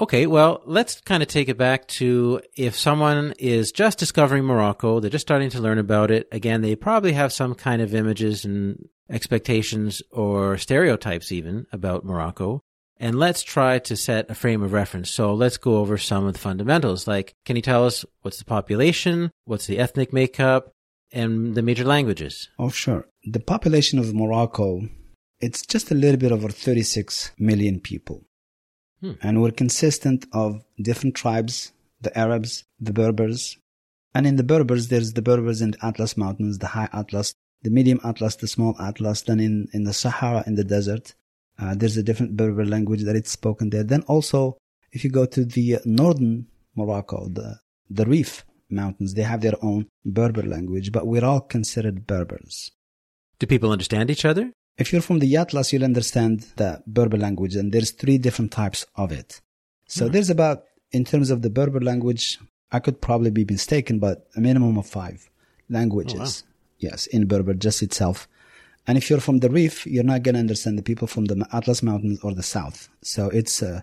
Okay, 0.00 0.26
well, 0.26 0.62
let's 0.64 1.00
kind 1.02 1.22
of 1.22 1.28
take 1.28 1.50
it 1.50 1.58
back 1.58 1.86
to 1.88 2.40
if 2.56 2.74
someone 2.74 3.34
is 3.38 3.70
just 3.70 3.98
discovering 3.98 4.44
Morocco, 4.44 4.98
they're 4.98 5.10
just 5.10 5.26
starting 5.26 5.50
to 5.50 5.60
learn 5.60 5.78
about 5.78 6.10
it. 6.10 6.26
Again, 6.32 6.62
they 6.62 6.74
probably 6.74 7.12
have 7.12 7.34
some 7.34 7.54
kind 7.54 7.82
of 7.82 7.94
images 7.94 8.46
and 8.46 8.88
expectations 9.10 10.00
or 10.10 10.56
stereotypes 10.56 11.32
even 11.32 11.66
about 11.70 12.06
Morocco. 12.06 12.62
And 13.00 13.18
let's 13.18 13.42
try 13.42 13.78
to 13.78 13.96
set 13.96 14.30
a 14.30 14.34
frame 14.34 14.62
of 14.62 14.74
reference. 14.74 15.10
So 15.10 15.32
let's 15.32 15.56
go 15.56 15.78
over 15.78 15.96
some 15.96 16.26
of 16.26 16.34
the 16.34 16.38
fundamentals. 16.38 17.08
Like, 17.08 17.34
can 17.46 17.56
you 17.56 17.62
tell 17.62 17.86
us 17.86 18.04
what's 18.20 18.38
the 18.38 18.44
population? 18.44 19.30
What's 19.46 19.66
the 19.66 19.78
ethnic 19.78 20.12
makeup? 20.12 20.74
And 21.10 21.54
the 21.54 21.62
major 21.62 21.84
languages? 21.84 22.50
Oh, 22.58 22.68
sure. 22.68 23.06
The 23.24 23.40
population 23.40 23.98
of 23.98 24.14
Morocco, 24.14 24.82
it's 25.40 25.64
just 25.66 25.90
a 25.90 25.94
little 25.94 26.20
bit 26.20 26.30
over 26.30 26.50
36 26.50 27.32
million 27.38 27.80
people. 27.80 28.22
Hmm. 29.00 29.12
And 29.22 29.40
we're 29.40 29.50
consistent 29.50 30.26
of 30.34 30.62
different 30.80 31.16
tribes, 31.16 31.72
the 32.02 32.16
Arabs, 32.16 32.64
the 32.78 32.92
Berbers. 32.92 33.56
And 34.14 34.26
in 34.26 34.36
the 34.36 34.44
Berbers, 34.44 34.88
there's 34.88 35.14
the 35.14 35.22
Berbers 35.22 35.62
in 35.62 35.70
the 35.70 35.86
Atlas 35.86 36.18
Mountains, 36.18 36.58
the 36.58 36.66
high 36.66 36.90
Atlas, 36.92 37.32
the 37.62 37.70
medium 37.70 37.98
Atlas, 38.04 38.36
the 38.36 38.46
small 38.46 38.76
Atlas. 38.78 39.22
Then 39.22 39.40
in, 39.40 39.68
in 39.72 39.84
the 39.84 39.94
Sahara, 39.94 40.44
in 40.46 40.56
the 40.56 40.64
desert, 40.64 41.14
Uh, 41.60 41.74
there's 41.74 41.96
a 41.96 42.02
different 42.02 42.36
Berber 42.36 42.64
language 42.64 43.02
that 43.04 43.16
it's 43.16 43.30
spoken 43.30 43.70
there. 43.70 43.84
Then 43.84 44.02
also, 44.02 44.56
if 44.92 45.04
you 45.04 45.10
go 45.10 45.26
to 45.26 45.44
the 45.44 45.78
northern 45.84 46.46
Morocco, 46.74 47.28
the, 47.28 47.56
the 47.90 48.06
Rif 48.06 48.44
Mountains, 48.70 49.14
they 49.14 49.22
have 49.22 49.42
their 49.42 49.54
own 49.62 49.86
Berber 50.04 50.42
language, 50.42 50.90
but 50.92 51.06
we're 51.06 51.24
all 51.24 51.40
considered 51.40 52.06
Berbers. 52.06 52.70
Do 53.38 53.46
people 53.46 53.72
understand 53.72 54.10
each 54.10 54.24
other? 54.24 54.52
If 54.78 54.92
you're 54.92 55.02
from 55.02 55.18
the 55.18 55.36
Atlas, 55.36 55.72
you'll 55.72 55.84
understand 55.84 56.46
the 56.56 56.82
Berber 56.86 57.18
language, 57.18 57.56
and 57.56 57.72
there's 57.72 57.90
three 57.90 58.16
different 58.16 58.52
types 58.52 58.86
of 58.96 59.12
it. 59.12 59.40
So 59.86 60.06
Hmm. 60.06 60.12
there's 60.12 60.30
about, 60.30 60.64
in 60.92 61.04
terms 61.04 61.30
of 61.30 61.42
the 61.42 61.50
Berber 61.50 61.80
language, 61.80 62.38
I 62.72 62.78
could 62.78 63.00
probably 63.02 63.30
be 63.30 63.44
mistaken, 63.44 63.98
but 63.98 64.28
a 64.36 64.40
minimum 64.40 64.78
of 64.78 64.86
five 64.86 65.28
languages. 65.68 66.44
Yes, 66.78 67.06
in 67.08 67.26
Berber 67.26 67.52
just 67.54 67.82
itself. 67.82 68.28
And 68.90 68.98
if 68.98 69.04
you're 69.08 69.20
from 69.28 69.38
the 69.38 69.48
Rif, 69.48 69.86
you're 69.86 70.08
not 70.12 70.22
going 70.24 70.34
to 70.38 70.40
understand 70.46 70.74
the 70.80 70.82
people 70.90 71.06
from 71.14 71.24
the 71.26 71.36
Atlas 71.58 71.80
Mountains 71.82 72.18
or 72.24 72.32
the 72.34 72.42
south. 72.56 72.88
So 73.02 73.28
it's 73.40 73.62
uh, 73.62 73.80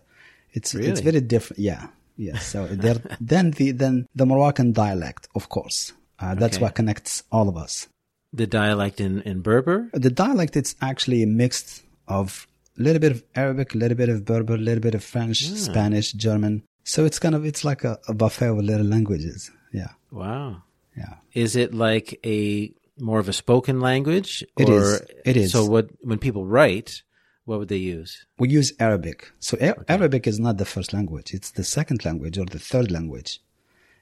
it's 0.57 0.75
it's 0.75 0.99
very 1.09 1.21
different. 1.33 1.59
Yeah, 1.69 1.83
yeah. 2.17 2.37
So 2.39 2.57
then 3.31 3.51
the 3.59 3.67
then 3.83 3.95
the 4.19 4.25
Moroccan 4.25 4.69
dialect, 4.73 5.27
of 5.39 5.43
course. 5.55 5.93
Uh, 6.19 6.33
that's 6.41 6.57
Okay. 6.57 6.63
what 6.65 6.73
connects 6.75 7.23
all 7.31 7.47
of 7.47 7.55
us. 7.65 7.87
The 8.33 8.47
dialect 8.47 8.99
in, 8.99 9.21
in 9.21 9.37
Berber? 9.41 9.77
The 9.93 10.09
dialect 10.25 10.57
it's 10.57 10.73
actually 10.81 11.23
a 11.23 11.27
mix 11.27 11.83
of 12.07 12.45
a 12.79 12.81
little 12.83 12.99
bit 13.05 13.11
of 13.15 13.23
Arabic, 13.35 13.73
a 13.75 13.77
little 13.77 13.97
bit 14.03 14.09
of 14.09 14.25
Berber, 14.25 14.55
a 14.55 14.57
little 14.69 14.81
bit 14.87 14.95
of 14.95 15.03
French, 15.03 15.39
Spanish, 15.67 16.11
German. 16.27 16.63
So 16.83 17.05
it's 17.07 17.19
kind 17.19 17.35
of 17.35 17.45
it's 17.45 17.63
like 17.63 17.83
a, 17.91 17.93
a 18.07 18.13
buffet 18.13 18.49
of 18.49 18.57
little 18.71 18.85
languages. 18.95 19.51
Yeah, 19.79 19.91
Wow. 20.11 20.63
yeah. 21.01 21.13
Is 21.33 21.55
it 21.55 21.73
like 21.73 22.19
a 22.25 22.73
more 22.99 23.19
of 23.19 23.29
a 23.29 23.33
spoken 23.33 23.79
language? 23.79 24.43
It 24.57 24.69
or, 24.69 24.77
is. 24.77 25.01
It 25.25 25.37
is. 25.37 25.51
So 25.51 25.65
what 25.65 25.89
when 26.01 26.19
people 26.19 26.45
write, 26.45 27.03
what 27.45 27.59
would 27.59 27.69
they 27.69 27.77
use? 27.77 28.25
We 28.37 28.49
use 28.49 28.73
Arabic. 28.79 29.31
So 29.39 29.57
A- 29.61 29.91
Arabic 29.91 30.27
is 30.27 30.39
not 30.39 30.57
the 30.57 30.65
first 30.65 30.93
language; 30.93 31.33
it's 31.33 31.51
the 31.51 31.63
second 31.63 32.05
language 32.05 32.37
or 32.37 32.45
the 32.45 32.59
third 32.59 32.91
language. 32.91 33.41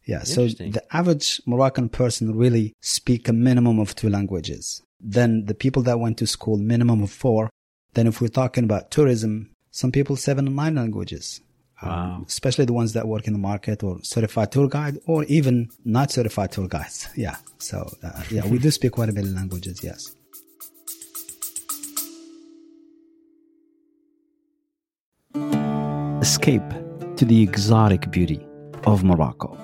Yeah. 0.06 0.24
So 0.24 0.48
the 0.48 0.84
average 0.92 1.42
Moroccan 1.46 1.90
person 1.90 2.36
really 2.36 2.74
speak 2.82 3.28
a 3.28 3.34
minimum 3.34 3.80
of 3.80 3.96
two 3.96 4.10
languages. 4.10 4.82
Then 5.00 5.46
the 5.46 5.56
people 5.56 5.82
that 5.84 6.00
went 6.00 6.18
to 6.20 6.28
school, 6.28 6.58
minimum 6.58 7.02
of 7.04 7.12
four. 7.12 7.50
Then 7.94 8.08
if 8.08 8.22
we're 8.22 8.28
talking 8.28 8.64
about 8.66 8.92
tourism, 8.92 9.52
some 9.72 9.92
people 9.92 10.16
seven 10.16 10.48
and 10.48 10.56
nine 10.56 10.76
languages. 10.76 11.42
Um, 11.82 11.90
Wow. 11.90 12.26
especially 12.28 12.66
the 12.66 12.74
ones 12.74 12.94
that 12.94 13.06
work 13.08 13.28
in 13.28 13.34
the 13.34 13.40
market 13.40 13.84
or 13.84 14.00
certified 14.02 14.50
tour 14.52 14.70
guide 14.70 14.98
or 15.08 15.26
even 15.26 15.70
not 15.84 16.10
certified 16.12 16.52
tour 16.52 16.68
guides. 16.70 17.08
Yeah. 17.16 17.36
So, 17.58 17.78
uh, 18.02 18.24
yeah, 18.32 18.46
we 18.48 18.60
do 18.60 18.72
speak 18.72 18.94
quite 18.94 19.10
a 19.10 19.14
bit 19.14 19.26
of 19.26 19.34
languages. 19.34 19.84
Yes. 19.84 20.16
Escape 26.22 26.64
to 27.18 27.26
the 27.26 27.42
exotic 27.42 28.10
beauty 28.12 28.46
of 28.86 29.04
Morocco 29.04 29.58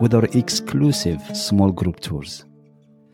with 0.00 0.14
our 0.14 0.24
exclusive 0.32 1.20
small 1.36 1.70
group 1.70 2.00
tours. 2.00 2.44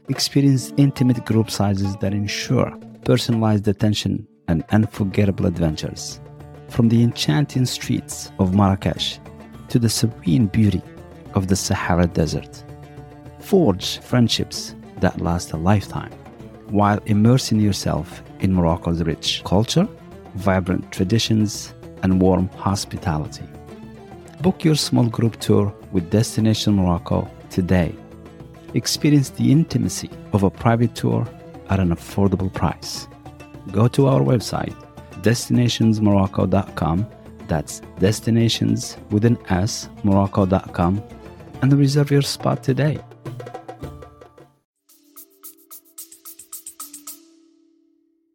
Experience 0.08 0.72
intimate 0.76 1.24
group 1.24 1.50
sizes 1.50 1.96
that 1.98 2.12
ensure 2.12 2.70
personalized 3.04 3.66
attention 3.68 4.26
and 4.48 4.64
unforgettable 4.70 5.46
adventures. 5.46 6.20
From 6.70 6.88
the 6.88 7.02
enchanting 7.02 7.66
streets 7.66 8.30
of 8.38 8.54
Marrakesh 8.54 9.18
to 9.68 9.78
the 9.78 9.88
serene 9.88 10.46
beauty 10.46 10.80
of 11.34 11.48
the 11.48 11.56
Sahara 11.56 12.06
Desert. 12.06 12.64
Forge 13.40 13.98
friendships 13.98 14.74
that 15.00 15.20
last 15.20 15.52
a 15.52 15.56
lifetime 15.56 16.12
while 16.68 17.00
immersing 17.06 17.60
yourself 17.60 18.22
in 18.38 18.54
Morocco's 18.54 19.02
rich 19.02 19.42
culture, 19.44 19.88
vibrant 20.36 20.92
traditions, 20.92 21.74
and 22.02 22.22
warm 22.22 22.48
hospitality. 22.50 23.44
Book 24.40 24.64
your 24.64 24.76
small 24.76 25.06
group 25.06 25.38
tour 25.40 25.74
with 25.92 26.10
Destination 26.10 26.74
Morocco 26.74 27.28
today. 27.50 27.94
Experience 28.74 29.30
the 29.30 29.50
intimacy 29.50 30.08
of 30.32 30.44
a 30.44 30.50
private 30.50 30.94
tour 30.94 31.26
at 31.68 31.80
an 31.80 31.90
affordable 31.90 32.52
price. 32.52 33.08
Go 33.72 33.88
to 33.88 34.06
our 34.06 34.20
website, 34.20 34.74
destinationsmorocco.com. 35.22 37.06
That's 37.48 37.80
destinations 37.98 38.96
with 39.10 39.24
an 39.24 39.38
S, 39.48 39.88
morocco.com, 40.04 41.02
and 41.62 41.72
reserve 41.72 42.10
your 42.10 42.22
spot 42.22 42.62
today. 42.62 43.00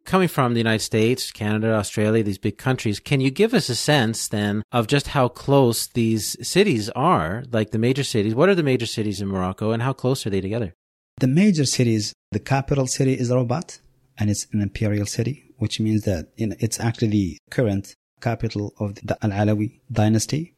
Coming 0.06 0.28
from 0.28 0.54
the 0.54 0.60
United 0.60 0.84
States, 0.84 1.32
Canada, 1.32 1.74
Australia, 1.74 2.22
these 2.22 2.38
big 2.38 2.58
countries, 2.58 3.00
can 3.00 3.20
you 3.20 3.28
give 3.28 3.52
us 3.52 3.68
a 3.68 3.74
sense 3.74 4.28
then 4.28 4.62
of 4.70 4.86
just 4.86 5.08
how 5.08 5.26
close 5.26 5.88
these 5.88 6.36
cities 6.46 6.88
are, 6.90 7.42
like 7.50 7.72
the 7.72 7.78
major 7.78 8.04
cities? 8.04 8.32
What 8.32 8.48
are 8.48 8.54
the 8.54 8.62
major 8.62 8.86
cities 8.86 9.20
in 9.20 9.26
Morocco 9.26 9.72
and 9.72 9.82
how 9.82 9.92
close 9.92 10.24
are 10.24 10.30
they 10.30 10.40
together? 10.40 10.74
The 11.18 11.26
major 11.26 11.64
cities, 11.64 12.14
the 12.30 12.38
capital 12.38 12.86
city 12.86 13.14
is 13.14 13.30
Rabat, 13.30 13.80
and 14.18 14.30
it's 14.30 14.46
an 14.52 14.60
imperial 14.60 15.06
city, 15.06 15.52
which 15.58 15.80
means 15.80 16.02
that 16.04 16.28
you 16.36 16.48
know, 16.48 16.56
it's 16.58 16.80
actually 16.80 17.08
the 17.08 17.38
current 17.50 17.94
capital 18.20 18.74
of 18.78 18.94
the 18.96 19.16
Al 19.22 19.30
Alawi 19.30 19.80
dynasty. 19.90 20.54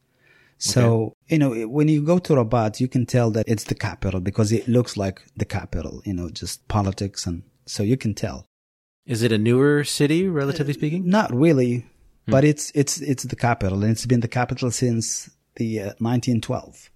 So, 0.61 1.13
you 1.27 1.37
know, 1.37 1.51
when 1.67 1.87
you 1.87 2.03
go 2.03 2.19
to 2.19 2.35
Rabat, 2.35 2.81
you 2.81 2.89
can 2.89 3.05
tell 3.05 3.31
that 3.31 3.47
it's 3.47 3.63
the 3.63 3.75
capital 3.75 4.19
because 4.19 4.51
it 4.51 4.67
looks 4.67 4.97
like 4.97 5.23
the 5.37 5.45
capital, 5.45 6.01
you 6.03 6.13
know, 6.13 6.29
just 6.29 6.67
politics. 6.67 7.25
And 7.25 7.43
so 7.65 7.81
you 7.81 7.95
can 7.95 8.13
tell. 8.13 8.45
Is 9.05 9.23
it 9.23 9.31
a 9.31 9.37
newer 9.37 9.85
city, 9.85 10.27
relatively 10.27 10.73
speaking? 10.73 11.09
Not 11.09 11.33
really, 11.33 11.85
but 12.27 12.43
it's, 12.43 12.73
it's, 12.75 12.99
it's 12.99 13.23
the 13.23 13.37
capital 13.37 13.83
and 13.83 13.91
it's 13.91 14.05
been 14.05 14.19
the 14.19 14.27
capital 14.27 14.69
since 14.69 15.29
the 15.55 15.79
uh, 15.79 15.85
1912. 15.99 16.89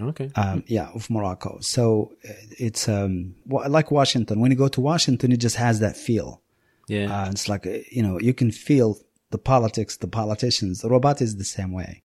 Okay. 0.00 0.30
um, 0.34 0.62
yeah, 0.66 0.90
of 0.94 1.08
Morocco. 1.08 1.58
So 1.60 2.12
uh, 2.28 2.32
it's 2.58 2.88
um, 2.88 3.34
like 3.46 3.90
Washington. 3.90 4.40
When 4.40 4.50
you 4.50 4.56
go 4.56 4.68
to 4.68 4.80
Washington, 4.80 5.32
it 5.32 5.38
just 5.38 5.56
has 5.56 5.80
that 5.80 5.96
feel. 5.96 6.42
Yeah. 6.88 7.22
Uh, 7.22 7.30
it's 7.30 7.48
like 7.48 7.66
uh, 7.66 7.78
you 7.90 8.02
know 8.02 8.20
you 8.20 8.34
can 8.34 8.50
feel 8.50 8.98
the 9.30 9.38
politics, 9.38 9.96
the 9.96 10.08
politicians. 10.08 10.82
Rabat 10.82 11.20
is 11.22 11.36
the 11.36 11.44
same 11.44 11.72
way. 11.72 12.02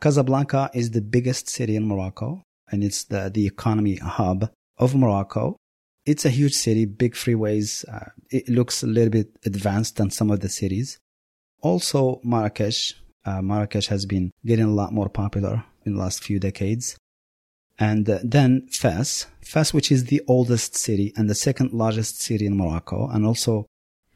Casablanca 0.00 0.70
is 0.74 0.92
the 0.92 1.00
biggest 1.00 1.48
city 1.48 1.76
in 1.76 1.86
Morocco, 1.86 2.42
and 2.70 2.84
it's 2.84 3.04
the 3.04 3.30
the 3.32 3.46
economy 3.46 3.96
hub 3.96 4.50
of 4.78 4.94
Morocco. 4.94 5.56
It's 6.06 6.24
a 6.24 6.30
huge 6.30 6.54
city, 6.54 6.86
big 6.86 7.14
freeways. 7.14 7.84
Uh, 7.92 8.10
it 8.30 8.48
looks 8.48 8.82
a 8.82 8.86
little 8.86 9.10
bit 9.10 9.28
advanced 9.44 9.96
than 9.96 10.10
some 10.10 10.30
of 10.30 10.40
the 10.40 10.48
cities. 10.48 10.98
Also, 11.60 12.20
Marrakesh. 12.24 12.94
Uh, 13.22 13.42
Marrakesh 13.42 13.88
has 13.88 14.06
been 14.06 14.30
getting 14.46 14.64
a 14.64 14.72
lot 14.72 14.94
more 14.94 15.10
popular 15.10 15.62
in 15.84 15.92
the 15.94 16.00
last 16.00 16.24
few 16.24 16.40
decades. 16.40 16.96
And 17.80 18.08
uh, 18.08 18.18
then 18.22 18.68
Fes, 18.68 19.26
Fes, 19.40 19.72
which 19.72 19.90
is 19.90 20.04
the 20.04 20.22
oldest 20.28 20.76
city 20.76 21.14
and 21.16 21.28
the 21.28 21.34
second 21.34 21.72
largest 21.72 22.20
city 22.20 22.44
in 22.46 22.56
Morocco, 22.56 23.08
and 23.08 23.26
also 23.26 23.66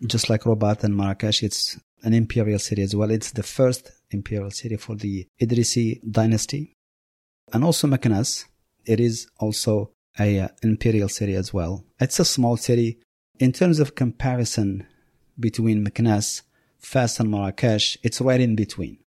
just 0.07 0.29
like 0.29 0.43
Rabat 0.43 0.85
and 0.85 0.95
Marrakesh, 0.95 1.43
it's 1.43 1.81
an 2.03 2.13
imperial 2.13 2.59
city 2.59 2.83
as 2.83 2.95
well. 2.95 3.11
It's 3.11 3.33
the 3.33 3.43
first 3.43 3.91
imperial 4.11 4.51
city 4.51 4.77
for 4.77 4.95
the 4.95 5.27
Idrisi 5.41 6.01
dynasty. 6.09 6.75
And 7.53 7.65
also 7.65 7.89
Meknes, 7.89 8.45
it 8.85 9.01
is 9.01 9.29
also 9.39 9.91
a 10.19 10.41
uh, 10.41 10.49
imperial 10.63 11.09
city 11.09 11.35
as 11.35 11.55
well. 11.55 11.85
It's 11.99 12.21
a 12.21 12.25
small 12.25 12.59
city. 12.59 12.99
In 13.41 13.53
terms 13.53 13.81
of 13.81 13.95
comparison 13.95 14.87
between 15.41 15.85
Meknes, 15.85 16.43
Fes 16.79 17.19
and 17.19 17.31
Marrakesh, 17.31 17.97
it's 18.03 18.21
right 18.21 18.41
in 18.41 18.55
between. 18.55 18.99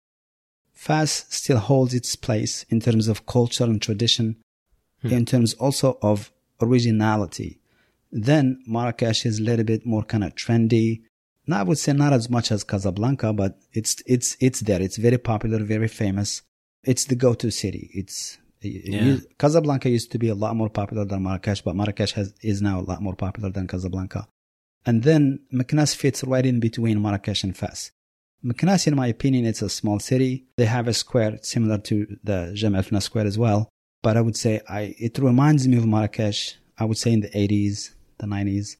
Fas 0.72 1.26
still 1.30 1.58
holds 1.58 1.94
its 1.94 2.16
place 2.16 2.64
in 2.68 2.80
terms 2.80 3.08
of 3.08 3.26
culture 3.26 3.64
and 3.64 3.80
tradition, 3.80 4.36
Hmm. 5.02 5.08
in 5.08 5.24
terms 5.26 5.54
also 5.54 5.98
of 6.02 6.32
originality. 6.60 7.60
Then 8.10 8.62
Marrakesh 8.66 9.26
is 9.26 9.38
a 9.38 9.42
little 9.42 9.64
bit 9.64 9.84
more 9.84 10.04
kind 10.04 10.24
of 10.24 10.34
trendy. 10.34 11.02
Now 11.46 11.60
I 11.60 11.62
would 11.64 11.78
say 11.78 11.92
not 11.92 12.12
as 12.12 12.30
much 12.30 12.50
as 12.50 12.64
Casablanca, 12.64 13.32
but 13.32 13.58
it's 13.72 13.96
it's 14.06 14.36
it's 14.40 14.60
there. 14.60 14.80
It's 14.80 14.96
very 14.96 15.18
popular, 15.18 15.62
very 15.64 15.88
famous. 15.88 16.42
It's 16.82 17.04
the 17.04 17.16
go-to 17.16 17.50
city. 17.50 17.90
It's 17.92 18.38
Yeah. 18.62 19.18
Casablanca 19.38 19.88
used 19.88 20.10
to 20.12 20.18
be 20.18 20.28
a 20.28 20.34
lot 20.34 20.56
more 20.56 20.70
popular 20.70 21.04
than 21.04 21.22
Marrakesh, 21.22 21.62
but 21.62 21.76
Marrakesh 21.76 22.12
has, 22.12 22.32
is 22.42 22.62
now 22.62 22.80
a 22.80 22.86
lot 22.90 23.02
more 23.02 23.14
popular 23.14 23.50
than 23.50 23.66
Casablanca. 23.66 24.26
And 24.84 25.02
then 25.02 25.40
Meknes 25.52 25.94
fits 25.94 26.24
right 26.24 26.46
in 26.46 26.58
between 26.60 27.02
Marrakesh 27.02 27.44
and 27.44 27.56
Fes. 27.56 27.92
Meknes, 28.44 28.86
in 28.86 28.96
my 28.96 29.08
opinion, 29.08 29.44
it's 29.44 29.62
a 29.62 29.68
small 29.68 29.98
city. 29.98 30.46
They 30.56 30.66
have 30.66 30.88
a 30.88 30.94
square 30.94 31.38
similar 31.42 31.78
to 31.78 32.06
the 32.24 32.52
Jemaa 32.54 32.78
el-Fna 32.78 33.02
square 33.02 33.26
as 33.26 33.38
well. 33.38 33.68
But 34.06 34.16
I 34.16 34.20
would 34.20 34.36
say 34.36 34.60
I, 34.68 34.94
it 34.98 35.18
reminds 35.18 35.66
me 35.66 35.78
of 35.78 35.84
Marrakesh, 35.84 36.54
I 36.78 36.84
would 36.84 36.96
say 36.96 37.10
in 37.12 37.22
the 37.22 37.28
80s, 37.30 37.90
the 38.18 38.26
90s. 38.26 38.76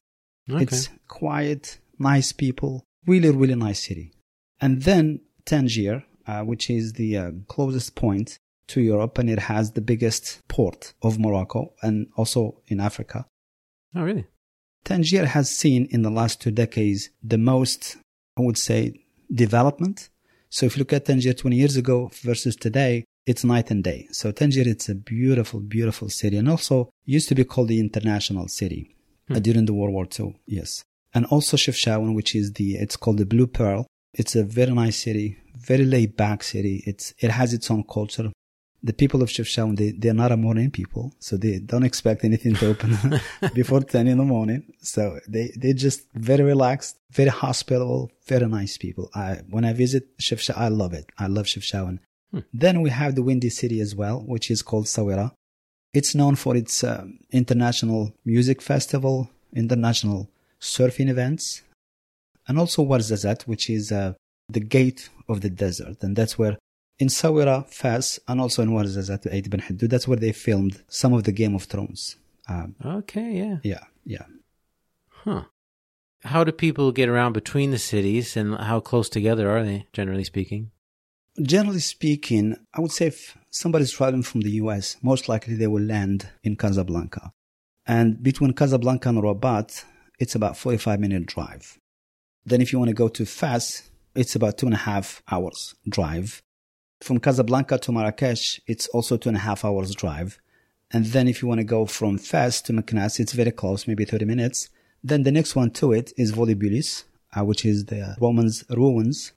Okay. 0.49 0.63
It's 0.63 0.87
quiet, 1.09 1.79
nice 1.99 2.31
people, 2.31 2.85
really, 3.05 3.31
really 3.31 3.55
nice 3.55 3.85
city. 3.85 4.13
And 4.61 4.83
then 4.83 5.19
Tangier, 5.43 6.05
uh, 6.27 6.43
which 6.43 6.69
is 6.69 6.93
the 6.93 7.17
uh, 7.17 7.31
closest 7.49 7.93
point 7.95 8.39
to 8.69 8.79
Europe, 8.79 9.17
and 9.17 9.29
it 9.29 9.39
has 9.39 9.73
the 9.73 9.81
biggest 9.81 10.47
port 10.47 10.93
of 11.01 11.19
Morocco 11.19 11.73
and 11.81 12.07
also 12.15 12.61
in 12.67 12.79
Africa. 12.79 13.25
oh, 13.97 14.03
really? 14.03 14.27
Tangier 14.85 15.25
has 15.25 15.49
seen 15.49 15.89
in 15.91 16.03
the 16.03 16.09
last 16.09 16.39
two 16.39 16.51
decades 16.51 17.09
the 17.21 17.37
most, 17.37 17.97
I 18.37 18.43
would 18.43 18.57
say, 18.57 19.03
development. 19.29 20.07
So 20.49 20.65
if 20.65 20.77
you 20.77 20.79
look 20.79 20.93
at 20.93 21.03
Tangier 21.03 21.33
20 21.33 21.53
years 21.57 21.75
ago 21.75 22.11
versus 22.23 22.55
today, 22.55 23.03
it's 23.27 23.43
night 23.43 23.69
and 23.69 23.83
day. 23.83 24.07
So 24.11 24.31
Tangier, 24.31 24.67
it's 24.67 24.89
a 24.89 24.95
beautiful, 24.95 25.59
beautiful 25.59 26.09
city, 26.09 26.37
and 26.37 26.49
also 26.49 26.89
used 27.05 27.27
to 27.29 27.35
be 27.35 27.43
called 27.43 27.67
the 27.67 27.79
international 27.79 28.47
city 28.47 28.95
hmm. 29.27 29.35
uh, 29.35 29.39
during 29.39 29.65
the 29.65 29.73
World 29.73 29.93
War 29.93 30.07
II. 30.17 30.39
Yes, 30.47 30.83
and 31.13 31.25
also 31.25 31.57
Chefchaouen, 31.57 32.15
which 32.15 32.33
is 32.33 32.53
the 32.53 32.75
it's 32.75 32.95
called 32.95 33.19
the 33.19 33.25
Blue 33.25 33.45
Pearl. 33.45 33.85
It's 34.13 34.35
a 34.35 34.43
very 34.43 34.71
nice 34.71 34.97
city, 35.03 35.37
very 35.55 35.85
laid 35.85 36.15
back 36.15 36.41
city. 36.41 36.83
It's 36.87 37.13
it 37.19 37.31
has 37.31 37.53
its 37.53 37.69
own 37.69 37.83
culture. 37.83 38.31
The 38.83 38.93
people 38.93 39.21
of 39.21 39.29
Chefchaouen, 39.29 39.75
they 39.75 39.91
they're 39.91 40.13
not 40.13 40.31
a 40.31 40.37
morning 40.37 40.71
people, 40.71 41.13
so 41.19 41.35
they 41.35 41.59
don't 41.59 41.83
expect 41.83 42.23
anything 42.23 42.55
to 42.55 42.69
open 42.69 43.19
before 43.53 43.81
ten 43.81 44.07
in 44.07 44.19
the 44.19 44.23
morning. 44.23 44.63
So 44.81 45.19
they 45.27 45.51
they 45.57 45.73
just 45.73 46.03
very 46.13 46.43
relaxed, 46.43 46.95
very 47.11 47.29
hospitable, 47.29 48.09
very 48.25 48.47
nice 48.47 48.77
people. 48.77 49.09
I 49.13 49.41
when 49.49 49.65
I 49.65 49.73
visit 49.73 50.17
Chefchaouen, 50.17 50.57
I 50.57 50.69
love 50.69 50.93
it. 50.93 51.07
I 51.19 51.27
love 51.27 51.47
Chefchaouen. 51.47 51.99
Hmm. 52.31 52.39
Then 52.53 52.81
we 52.81 52.89
have 52.89 53.15
the 53.15 53.23
Windy 53.23 53.49
City 53.49 53.79
as 53.79 53.95
well, 53.95 54.19
which 54.25 54.51
is 54.51 54.61
called 54.61 54.85
Essaouira. 54.85 55.31
It's 55.93 56.13
known 56.13 56.35
for 56.35 56.55
its 56.55 56.83
uh, 56.83 57.05
international 57.31 58.13
music 58.25 58.61
festival, 58.61 59.29
international 59.53 60.29
surfing 60.59 61.09
events, 61.09 61.61
and 62.47 62.59
also 62.59 62.83
Ouarzazate, 62.85 63.43
which 63.43 63.69
is 63.69 63.91
uh, 63.91 64.13
the 64.49 64.59
gate 64.59 65.09
of 65.27 65.41
the 65.41 65.49
desert. 65.49 66.03
And 66.03 66.15
that's 66.15 66.37
where 66.37 66.57
in 66.99 67.07
Essaouira, 67.07 67.65
Fas, 67.67 68.19
and 68.27 68.41
also 68.41 68.63
in 68.63 68.69
Ouarzazate, 68.69 69.31
Aït 69.31 69.49
Ben 69.49 69.61
Haddou, 69.61 69.87
that's 69.87 70.07
where 70.07 70.17
they 70.17 70.31
filmed 70.31 70.83
some 70.87 71.13
of 71.13 71.23
the 71.23 71.31
Game 71.31 71.55
of 71.55 71.63
Thrones. 71.63 72.15
Um, 72.49 72.75
okay, 72.83 73.33
yeah. 73.33 73.57
Yeah, 73.63 73.83
yeah. 74.05 74.25
Huh. 75.09 75.43
How 76.23 76.43
do 76.43 76.51
people 76.51 76.91
get 76.91 77.09
around 77.09 77.33
between 77.33 77.71
the 77.71 77.77
cities 77.77 78.35
and 78.35 78.55
how 78.55 78.79
close 78.79 79.09
together 79.09 79.49
are 79.49 79.63
they, 79.63 79.85
generally 79.93 80.23
speaking? 80.23 80.71
Generally 81.41 81.81
speaking, 81.81 82.55
I 82.73 82.81
would 82.81 82.91
say 82.91 83.07
if 83.07 83.37
somebody's 83.51 83.91
traveling 83.91 84.23
from 84.23 84.41
the 84.41 84.51
US, 84.51 84.97
most 85.03 85.29
likely 85.29 85.53
they 85.53 85.67
will 85.67 85.83
land 85.83 86.29
in 86.43 86.55
Casablanca. 86.55 87.31
And 87.85 88.23
between 88.23 88.53
Casablanca 88.53 89.09
and 89.09 89.21
Rabat, 89.21 89.85
it's 90.19 90.33
about 90.33 90.57
45 90.57 90.99
minute 90.99 91.27
drive. 91.27 91.77
Then 92.43 92.59
if 92.59 92.73
you 92.73 92.79
want 92.79 92.89
to 92.89 92.95
go 92.95 93.07
to 93.09 93.25
Fas, 93.25 93.89
it's 94.15 94.35
about 94.35 94.57
two 94.57 94.65
and 94.65 94.73
a 94.73 94.79
half 94.79 95.21
hours 95.29 95.75
drive. 95.87 96.41
From 97.01 97.19
Casablanca 97.19 97.77
to 97.77 97.91
Marrakesh, 97.91 98.59
it's 98.65 98.87
also 98.87 99.15
two 99.15 99.29
and 99.29 99.37
a 99.37 99.41
half 99.41 99.63
hours 99.63 99.93
drive. 99.93 100.39
And 100.89 101.05
then 101.05 101.27
if 101.27 101.43
you 101.43 101.47
want 101.47 101.59
to 101.59 101.65
go 101.65 101.85
from 101.85 102.17
Fas 102.17 102.63
to 102.63 102.73
Meknès, 102.73 103.19
it's 103.19 103.33
very 103.33 103.51
close, 103.51 103.87
maybe 103.87 104.05
30 104.05 104.25
minutes. 104.25 104.69
Then 105.03 105.21
the 105.21 105.31
next 105.31 105.55
one 105.55 105.69
to 105.71 105.91
it 105.91 106.13
is 106.17 106.31
Volubilis, 106.31 107.03
uh, 107.37 107.45
which 107.45 107.63
is 107.63 107.85
the 107.85 108.15
Romans 108.19 108.63
ruins. 108.69 109.33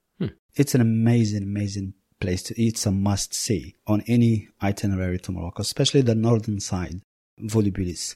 It's 0.61 0.75
an 0.75 0.83
amazing, 0.83 1.43
amazing 1.45 1.95
place 2.21 2.43
to 2.43 2.61
eat. 2.61 2.75
It's 2.75 2.85
a 2.85 2.91
must 2.91 3.33
see 3.33 3.77
on 3.87 4.03
any 4.07 4.51
itinerary 4.63 5.19
to 5.21 5.33
Morocco, 5.33 5.63
especially 5.63 6.03
the 6.03 6.15
northern 6.15 6.61
side, 6.61 7.01
Volubilis. 7.41 8.15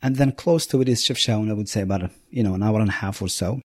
And 0.00 0.16
then 0.16 0.32
close 0.32 0.64
to 0.68 0.80
it 0.80 0.88
is 0.88 1.04
Chefchaouen, 1.04 1.50
I 1.50 1.52
would 1.52 1.68
say 1.68 1.82
about, 1.82 2.10
you 2.30 2.42
know, 2.42 2.54
an 2.54 2.62
hour 2.62 2.80
and 2.80 2.88
a 2.88 2.92
half 3.04 3.20
or 3.20 3.28
so. 3.28 3.60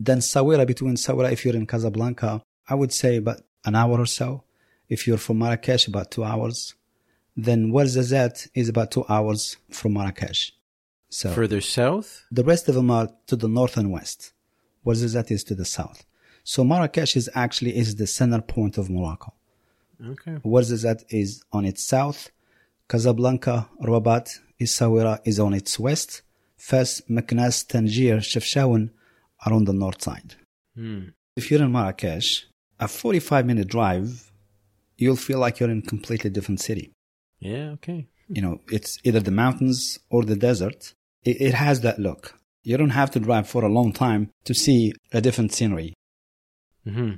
Then 0.00 0.18
Essaouira, 0.18 0.66
between 0.66 0.96
Essaouira, 0.96 1.30
if 1.30 1.44
you're 1.44 1.54
in 1.54 1.68
Casablanca, 1.68 2.42
I 2.68 2.74
would 2.74 2.92
say 2.92 3.18
about 3.18 3.42
an 3.64 3.76
hour 3.76 4.00
or 4.00 4.06
so. 4.06 4.42
If 4.88 5.06
you're 5.06 5.16
from 5.16 5.38
Marrakesh, 5.38 5.86
about 5.86 6.10
two 6.10 6.24
hours. 6.24 6.74
Then 7.36 7.70
Ouarzazate 7.70 8.48
is 8.52 8.68
about 8.68 8.90
two 8.90 9.04
hours 9.08 9.58
from 9.70 9.92
Marrakesh. 9.92 10.50
So 11.08 11.30
further 11.30 11.60
south? 11.60 12.26
The 12.32 12.42
rest 12.42 12.68
of 12.68 12.74
them 12.74 12.90
are 12.90 13.10
to 13.28 13.36
the 13.36 13.46
north 13.46 13.76
and 13.76 13.92
west. 13.92 14.32
Ouarzazate 14.84 15.30
is 15.30 15.44
to 15.44 15.54
the 15.54 15.64
south. 15.64 16.04
So 16.48 16.64
Marrakesh 16.64 17.14
is 17.14 17.28
actually 17.34 17.76
is 17.76 17.96
the 17.96 18.06
center 18.06 18.40
point 18.40 18.78
of 18.78 18.88
Morocco. 18.88 19.34
Okay. 20.02 20.36
Ouarzazate 20.46 21.04
is 21.10 21.44
on 21.52 21.66
its 21.66 21.86
south. 21.86 22.30
Casablanca, 22.88 23.68
Rabat, 23.82 24.30
Essaouira 24.58 25.20
is 25.26 25.38
on 25.38 25.52
its 25.52 25.78
west. 25.78 26.22
Fes, 26.56 27.02
Meknès, 27.02 27.66
Tangier, 27.66 28.16
Chefchaouen 28.20 28.88
are 29.44 29.52
on 29.52 29.66
the 29.66 29.74
north 29.74 30.00
side. 30.00 30.36
Hmm. 30.74 31.08
If 31.36 31.50
you're 31.50 31.62
in 31.62 31.70
Marrakesh, 31.70 32.46
a 32.80 32.88
45 32.88 33.44
minute 33.44 33.68
drive, 33.68 34.32
you'll 34.96 35.16
feel 35.16 35.40
like 35.40 35.60
you're 35.60 35.70
in 35.70 35.80
a 35.80 35.90
completely 35.90 36.30
different 36.30 36.62
city. 36.62 36.92
Yeah, 37.40 37.72
okay. 37.72 38.06
You 38.26 38.40
know, 38.40 38.62
it's 38.72 38.96
either 39.04 39.20
the 39.20 39.30
mountains 39.30 39.98
or 40.08 40.22
the 40.22 40.36
desert. 40.36 40.94
It, 41.24 41.42
it 41.42 41.52
has 41.52 41.82
that 41.82 41.98
look. 41.98 42.40
You 42.62 42.78
don't 42.78 42.96
have 43.02 43.10
to 43.10 43.20
drive 43.20 43.46
for 43.46 43.64
a 43.64 43.68
long 43.68 43.92
time 43.92 44.30
to 44.44 44.54
see 44.54 44.94
a 45.12 45.20
different 45.20 45.52
scenery. 45.52 45.92
Mm-hmm. 46.88 47.14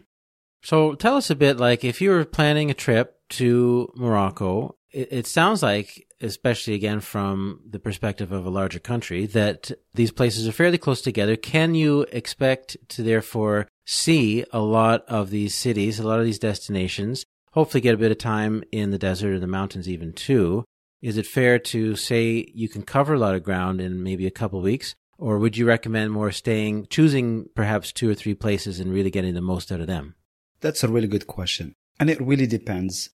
So 0.62 0.94
tell 0.94 1.16
us 1.16 1.30
a 1.30 1.36
bit, 1.36 1.58
like 1.58 1.84
if 1.84 2.00
you 2.00 2.10
were 2.10 2.24
planning 2.24 2.70
a 2.70 2.74
trip 2.74 3.16
to 3.30 3.92
Morocco, 3.96 4.76
it, 4.92 5.08
it, 5.10 5.26
sounds 5.26 5.62
like, 5.62 6.06
especially 6.20 6.74
again 6.74 7.00
from 7.00 7.60
the 7.68 7.78
perspective 7.78 8.32
of 8.32 8.44
a 8.44 8.50
larger 8.50 8.78
country, 8.78 9.26
that 9.26 9.70
these 9.94 10.10
places 10.10 10.46
are 10.46 10.52
fairly 10.52 10.78
close 10.78 11.00
together. 11.00 11.36
Can 11.36 11.74
you 11.74 12.02
expect 12.12 12.76
to 12.88 13.02
therefore 13.02 13.68
see 13.86 14.44
a 14.52 14.60
lot 14.60 15.04
of 15.06 15.30
these 15.30 15.54
cities, 15.54 15.98
a 15.98 16.06
lot 16.06 16.18
of 16.18 16.24
these 16.24 16.38
destinations, 16.38 17.24
hopefully 17.52 17.80
get 17.80 17.94
a 17.94 17.98
bit 17.98 18.12
of 18.12 18.18
time 18.18 18.62
in 18.72 18.90
the 18.90 18.98
desert 18.98 19.32
or 19.34 19.38
the 19.38 19.46
mountains 19.46 19.88
even 19.88 20.12
too? 20.12 20.64
Is 21.00 21.16
it 21.16 21.26
fair 21.26 21.58
to 21.58 21.96
say 21.96 22.50
you 22.54 22.68
can 22.68 22.82
cover 22.82 23.14
a 23.14 23.18
lot 23.18 23.34
of 23.34 23.42
ground 23.42 23.80
in 23.80 24.02
maybe 24.02 24.26
a 24.26 24.30
couple 24.30 24.60
weeks? 24.60 24.94
Or 25.20 25.38
would 25.38 25.54
you 25.58 25.66
recommend 25.66 26.12
more 26.12 26.32
staying, 26.32 26.86
choosing 26.86 27.50
perhaps 27.54 27.92
two 27.92 28.08
or 28.08 28.14
three 28.14 28.34
places 28.34 28.80
and 28.80 28.90
really 28.90 29.10
getting 29.10 29.34
the 29.34 29.42
most 29.42 29.70
out 29.70 29.80
of 29.80 29.86
them? 29.86 30.14
That's 30.60 30.82
a 30.82 30.88
really 30.88 31.08
good 31.08 31.26
question. 31.26 31.74
And 32.00 32.08
it 32.08 32.18
really 32.22 32.46
depends. 32.46 33.10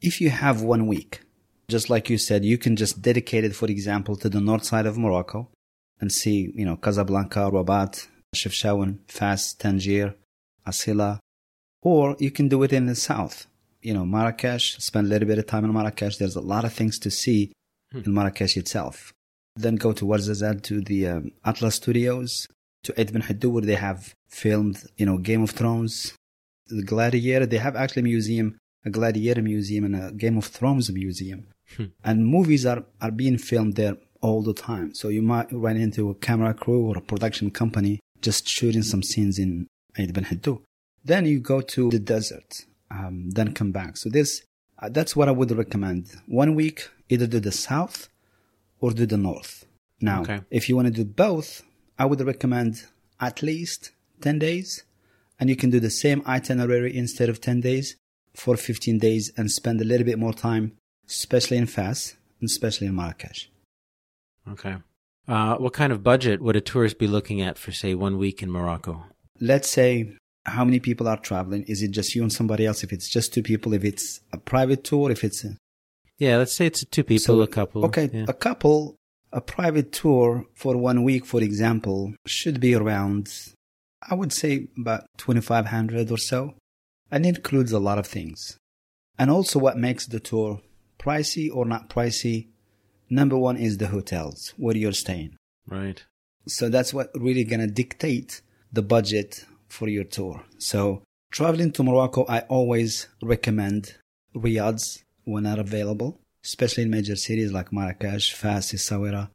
If 0.00 0.20
you 0.20 0.30
have 0.30 0.62
one 0.62 0.86
week, 0.86 1.22
just 1.66 1.90
like 1.90 2.08
you 2.08 2.16
said, 2.16 2.44
you 2.44 2.58
can 2.58 2.76
just 2.76 3.02
dedicate 3.02 3.42
it, 3.42 3.56
for 3.56 3.66
example, 3.66 4.14
to 4.16 4.28
the 4.28 4.40
north 4.40 4.64
side 4.64 4.86
of 4.86 4.96
Morocco 4.96 5.50
and 6.00 6.12
see, 6.12 6.52
you 6.54 6.64
know, 6.64 6.76
Casablanca, 6.76 7.50
Rabat, 7.50 8.06
Chefchaouen, 8.36 9.00
Fas, 9.08 9.52
Tangier, 9.54 10.14
Asila. 10.64 11.18
Or 11.82 12.14
you 12.20 12.30
can 12.30 12.46
do 12.46 12.62
it 12.62 12.72
in 12.72 12.86
the 12.86 12.94
south, 12.94 13.48
you 13.82 13.94
know, 13.94 14.06
Marrakesh, 14.06 14.78
spend 14.78 15.08
a 15.08 15.10
little 15.10 15.26
bit 15.26 15.38
of 15.38 15.46
time 15.46 15.64
in 15.64 15.72
Marrakesh. 15.72 16.18
There's 16.18 16.36
a 16.36 16.40
lot 16.40 16.64
of 16.64 16.72
things 16.72 17.00
to 17.00 17.10
see 17.10 17.50
hmm. 17.90 18.02
in 18.06 18.14
Marrakesh 18.14 18.56
itself 18.56 19.12
then 19.58 19.76
go 19.76 19.92
to 19.92 20.04
Ouarzazate 20.04 20.62
to 20.64 20.80
the 20.80 21.08
um, 21.08 21.32
Atlas 21.44 21.76
Studios, 21.76 22.48
to 22.84 22.92
Ben 22.92 23.22
Haddou 23.22 23.50
where 23.50 23.62
they 23.62 23.74
have 23.74 24.14
filmed, 24.28 24.84
you 24.96 25.06
know, 25.06 25.18
Game 25.18 25.42
of 25.42 25.50
Thrones, 25.50 26.14
the 26.68 26.82
Gladiator. 26.82 27.46
They 27.46 27.58
have 27.58 27.76
actually 27.76 28.00
a 28.00 28.04
museum, 28.04 28.58
a 28.84 28.90
Gladiator 28.90 29.42
museum 29.42 29.84
and 29.84 29.96
a 29.96 30.12
Game 30.12 30.38
of 30.38 30.46
Thrones 30.46 30.90
museum. 30.90 31.48
Hmm. 31.76 31.86
And 32.04 32.26
movies 32.26 32.64
are, 32.64 32.84
are 33.00 33.10
being 33.10 33.38
filmed 33.38 33.76
there 33.76 33.96
all 34.20 34.42
the 34.42 34.54
time. 34.54 34.94
So 34.94 35.08
you 35.08 35.22
might 35.22 35.52
run 35.52 35.76
into 35.76 36.10
a 36.10 36.14
camera 36.14 36.54
crew 36.54 36.86
or 36.86 36.96
a 36.96 37.02
production 37.02 37.50
company 37.50 38.00
just 38.20 38.48
shooting 38.48 38.82
some 38.82 39.02
scenes 39.02 39.38
in 39.38 39.66
Aït 39.96 40.12
Ben 40.12 40.24
Haddou. 40.24 40.62
Then 41.04 41.26
you 41.26 41.40
go 41.40 41.60
to 41.60 41.90
the 41.90 41.98
desert, 41.98 42.66
um, 42.90 43.30
then 43.30 43.54
come 43.54 43.70
back. 43.70 43.96
So 43.96 44.08
this, 44.08 44.42
uh, 44.80 44.88
that's 44.88 45.14
what 45.14 45.28
I 45.28 45.32
would 45.32 45.50
recommend. 45.50 46.10
One 46.26 46.54
week, 46.54 46.88
either 47.08 47.26
to 47.26 47.40
the 47.40 47.52
south 47.52 48.08
or 48.80 48.92
do 48.92 49.06
the 49.06 49.16
north. 49.16 49.66
Now, 50.00 50.22
okay. 50.22 50.40
if 50.50 50.68
you 50.68 50.76
want 50.76 50.88
to 50.88 50.92
do 50.92 51.04
both, 51.04 51.62
I 51.98 52.04
would 52.04 52.20
recommend 52.20 52.84
at 53.20 53.42
least 53.42 53.90
10 54.20 54.38
days 54.38 54.84
and 55.40 55.48
you 55.48 55.56
can 55.56 55.70
do 55.70 55.80
the 55.80 55.90
same 55.90 56.22
itinerary 56.26 56.96
instead 56.96 57.28
of 57.28 57.40
10 57.40 57.60
days 57.60 57.96
for 58.34 58.56
15 58.56 58.98
days 58.98 59.32
and 59.36 59.50
spend 59.50 59.80
a 59.80 59.84
little 59.84 60.06
bit 60.06 60.18
more 60.18 60.32
time, 60.32 60.72
especially 61.08 61.56
in 61.56 61.66
Fas 61.66 62.16
and 62.40 62.48
especially 62.48 62.86
in 62.86 62.94
Marrakesh. 62.94 63.50
Okay. 64.48 64.76
Uh, 65.26 65.56
what 65.56 65.72
kind 65.72 65.92
of 65.92 66.02
budget 66.02 66.40
would 66.40 66.56
a 66.56 66.60
tourist 66.60 66.98
be 66.98 67.06
looking 67.06 67.42
at 67.42 67.58
for, 67.58 67.72
say, 67.72 67.94
one 67.94 68.16
week 68.16 68.42
in 68.42 68.50
Morocco? 68.50 69.04
Let's 69.40 69.68
say 69.68 70.16
how 70.46 70.64
many 70.64 70.80
people 70.80 71.06
are 71.06 71.18
traveling. 71.18 71.64
Is 71.64 71.82
it 71.82 71.90
just 71.90 72.14
you 72.14 72.22
and 72.22 72.32
somebody 72.32 72.64
else? 72.64 72.82
If 72.82 72.92
it's 72.92 73.08
just 73.08 73.34
two 73.34 73.42
people, 73.42 73.74
if 73.74 73.84
it's 73.84 74.20
a 74.32 74.38
private 74.38 74.84
tour, 74.84 75.10
if 75.10 75.22
it's 75.22 75.44
a 75.44 75.56
yeah, 76.18 76.36
let's 76.36 76.56
say 76.56 76.66
it's 76.66 76.84
two 76.84 77.04
people, 77.04 77.36
so, 77.36 77.40
a 77.40 77.46
couple. 77.46 77.84
Okay, 77.86 78.10
yeah. 78.12 78.26
a 78.28 78.32
couple, 78.32 78.96
a 79.32 79.40
private 79.40 79.92
tour 79.92 80.44
for 80.54 80.76
one 80.76 81.04
week, 81.04 81.24
for 81.24 81.40
example, 81.40 82.14
should 82.26 82.60
be 82.60 82.74
around, 82.74 83.32
I 84.08 84.14
would 84.14 84.32
say 84.32 84.68
about 84.76 85.04
2500 85.18 86.10
or 86.10 86.18
so. 86.18 86.54
And 87.10 87.24
it 87.24 87.36
includes 87.36 87.72
a 87.72 87.78
lot 87.78 87.98
of 87.98 88.06
things. 88.06 88.58
And 89.18 89.30
also 89.30 89.58
what 89.58 89.78
makes 89.78 90.06
the 90.06 90.20
tour 90.20 90.60
pricey 90.98 91.48
or 91.52 91.64
not 91.64 91.88
pricey. 91.88 92.48
Number 93.08 93.38
one 93.38 93.56
is 93.56 93.78
the 93.78 93.86
hotels 93.86 94.52
where 94.56 94.76
you're 94.76 94.92
staying. 94.92 95.36
Right. 95.66 96.04
So 96.46 96.68
that's 96.68 96.92
what 96.92 97.10
really 97.14 97.44
going 97.44 97.60
to 97.60 97.66
dictate 97.66 98.42
the 98.72 98.82
budget 98.82 99.44
for 99.68 99.88
your 99.88 100.04
tour. 100.04 100.44
So 100.58 101.02
traveling 101.30 101.72
to 101.72 101.82
Morocco, 101.82 102.26
I 102.28 102.40
always 102.40 103.08
recommend 103.22 103.94
Riads 104.34 105.04
when 105.28 105.46
are 105.46 105.60
available, 105.60 106.18
especially 106.42 106.84
in 106.84 106.90
major 106.90 107.16
cities 107.16 107.52
like 107.52 107.72
Marrakesh, 107.72 108.32
Fas, 108.32 108.72
Essaouira, 108.72 109.28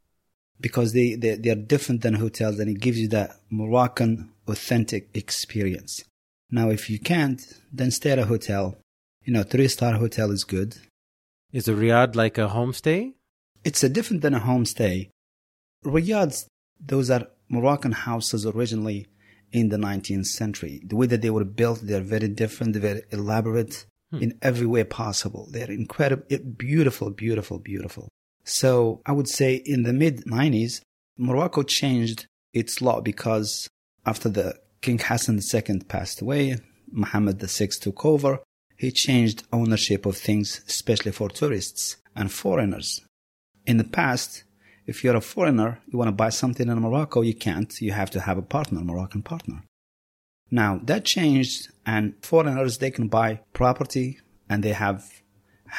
because 0.60 0.92
they, 0.92 1.14
they, 1.14 1.36
they 1.36 1.50
are 1.50 1.54
different 1.54 2.02
than 2.02 2.14
hotels 2.14 2.58
and 2.58 2.68
it 2.68 2.80
gives 2.80 2.98
you 2.98 3.08
that 3.08 3.36
Moroccan 3.48 4.30
authentic 4.48 5.08
experience. 5.14 6.04
Now, 6.50 6.70
if 6.70 6.90
you 6.90 6.98
can't, 6.98 7.40
then 7.72 7.90
stay 7.90 8.10
at 8.10 8.18
a 8.18 8.26
hotel. 8.26 8.76
You 9.24 9.32
know, 9.32 9.42
three 9.42 9.68
star 9.68 9.94
hotel 9.94 10.30
is 10.30 10.44
good. 10.44 10.76
Is 11.52 11.68
a 11.68 11.74
Riad 11.74 12.16
like 12.16 12.38
a 12.38 12.48
homestay? 12.48 13.14
It's 13.64 13.84
a 13.84 13.88
different 13.88 14.22
than 14.22 14.34
a 14.34 14.40
homestay. 14.40 15.10
Riads, 15.84 16.46
those 16.80 17.10
are 17.10 17.28
Moroccan 17.48 17.92
houses 17.92 18.44
originally 18.44 19.06
in 19.52 19.68
the 19.68 19.76
19th 19.76 20.26
century. 20.26 20.82
The 20.84 20.96
way 20.96 21.06
that 21.06 21.22
they 21.22 21.30
were 21.30 21.44
built, 21.44 21.80
they're 21.82 22.00
very 22.00 22.28
different, 22.28 22.74
very 22.76 23.02
elaborate 23.10 23.86
hmm. 24.16 24.22
in 24.22 24.38
every 24.42 24.66
way 24.66 24.84
possible. 24.84 25.48
They're 25.50 25.70
incredible, 25.70 26.24
beautiful, 26.56 27.10
beautiful, 27.10 27.58
beautiful. 27.58 28.08
So 28.44 29.00
I 29.06 29.12
would 29.12 29.28
say 29.28 29.54
in 29.54 29.82
the 29.82 29.92
mid 29.92 30.24
90s, 30.24 30.80
Morocco 31.16 31.62
changed 31.62 32.26
its 32.52 32.80
law 32.80 33.00
because 33.00 33.68
after 34.04 34.28
the 34.28 34.54
King 34.80 34.98
Hassan 34.98 35.40
II 35.52 35.80
passed 35.88 36.20
away, 36.20 36.56
Muhammad 36.90 37.40
VI 37.40 37.68
took 37.80 38.04
over, 38.04 38.40
he 38.76 38.90
changed 38.90 39.44
ownership 39.52 40.04
of 40.06 40.16
things, 40.16 40.60
especially 40.68 41.12
for 41.12 41.28
tourists 41.28 41.96
and 42.14 42.30
foreigners. 42.30 43.00
In 43.66 43.78
the 43.78 43.84
past, 43.84 44.44
if 44.86 45.02
you're 45.02 45.16
a 45.16 45.20
foreigner, 45.20 45.80
you 45.86 45.98
want 45.98 46.08
to 46.08 46.12
buy 46.12 46.28
something 46.28 46.68
in 46.68 46.78
Morocco, 46.80 47.22
you 47.22 47.34
can't. 47.34 47.72
You 47.80 47.92
have 47.92 48.10
to 48.10 48.20
have 48.20 48.36
a 48.36 48.42
partner, 48.42 48.80
Moroccan 48.80 49.22
partner. 49.22 49.62
Now 50.54 50.78
that 50.84 51.04
changed 51.04 51.70
and 51.84 52.14
foreigners, 52.22 52.78
they 52.78 52.92
can 52.92 53.08
buy 53.08 53.40
property 53.52 54.20
and 54.48 54.62
they 54.62 54.72
have 54.72 55.02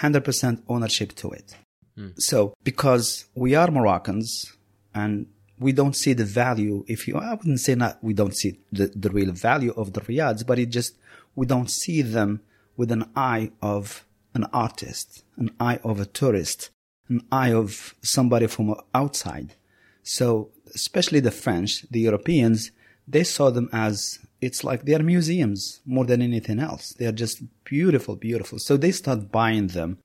100% 0.01 0.63
ownership 0.67 1.15
to 1.15 1.29
it. 1.31 1.55
Mm. 1.97 2.13
So 2.17 2.53
because 2.61 3.25
we 3.35 3.55
are 3.55 3.71
Moroccans 3.71 4.51
and 4.93 5.27
we 5.57 5.71
don't 5.71 5.95
see 5.95 6.11
the 6.11 6.25
value, 6.25 6.83
if 6.89 7.07
you, 7.07 7.15
I 7.15 7.35
wouldn't 7.35 7.61
say 7.61 7.75
not, 7.75 8.03
we 8.03 8.13
don't 8.13 8.35
see 8.35 8.59
the, 8.69 8.87
the 8.87 9.09
real 9.09 9.31
value 9.31 9.73
of 9.77 9.93
the 9.93 10.01
riads, 10.01 10.43
but 10.43 10.59
it 10.59 10.71
just, 10.71 10.97
we 11.35 11.45
don't 11.45 11.71
see 11.71 12.01
them 12.01 12.41
with 12.75 12.91
an 12.91 13.05
eye 13.15 13.51
of 13.61 14.05
an 14.33 14.43
artist, 14.51 15.23
an 15.37 15.51
eye 15.57 15.79
of 15.85 16.01
a 16.01 16.05
tourist, 16.05 16.69
an 17.07 17.21
eye 17.31 17.53
of 17.53 17.95
somebody 18.01 18.47
from 18.47 18.75
outside. 18.93 19.53
So, 20.03 20.49
especially 20.73 21.21
the 21.21 21.31
French, 21.31 21.83
the 21.89 22.01
Europeans, 22.01 22.71
they 23.07 23.23
saw 23.23 23.49
them 23.51 23.69
as 23.71 24.19
it's 24.45 24.63
like 24.63 24.83
they're 24.83 25.03
museums 25.03 25.81
more 25.85 26.05
than 26.05 26.21
anything 26.21 26.59
else. 26.59 26.93
They 26.97 27.05
are 27.05 27.11
just 27.23 27.43
beautiful, 27.63 28.15
beautiful. 28.15 28.59
So 28.59 28.77
they 28.77 28.91
start 28.91 29.31
buying 29.31 29.67
them, 29.67 29.97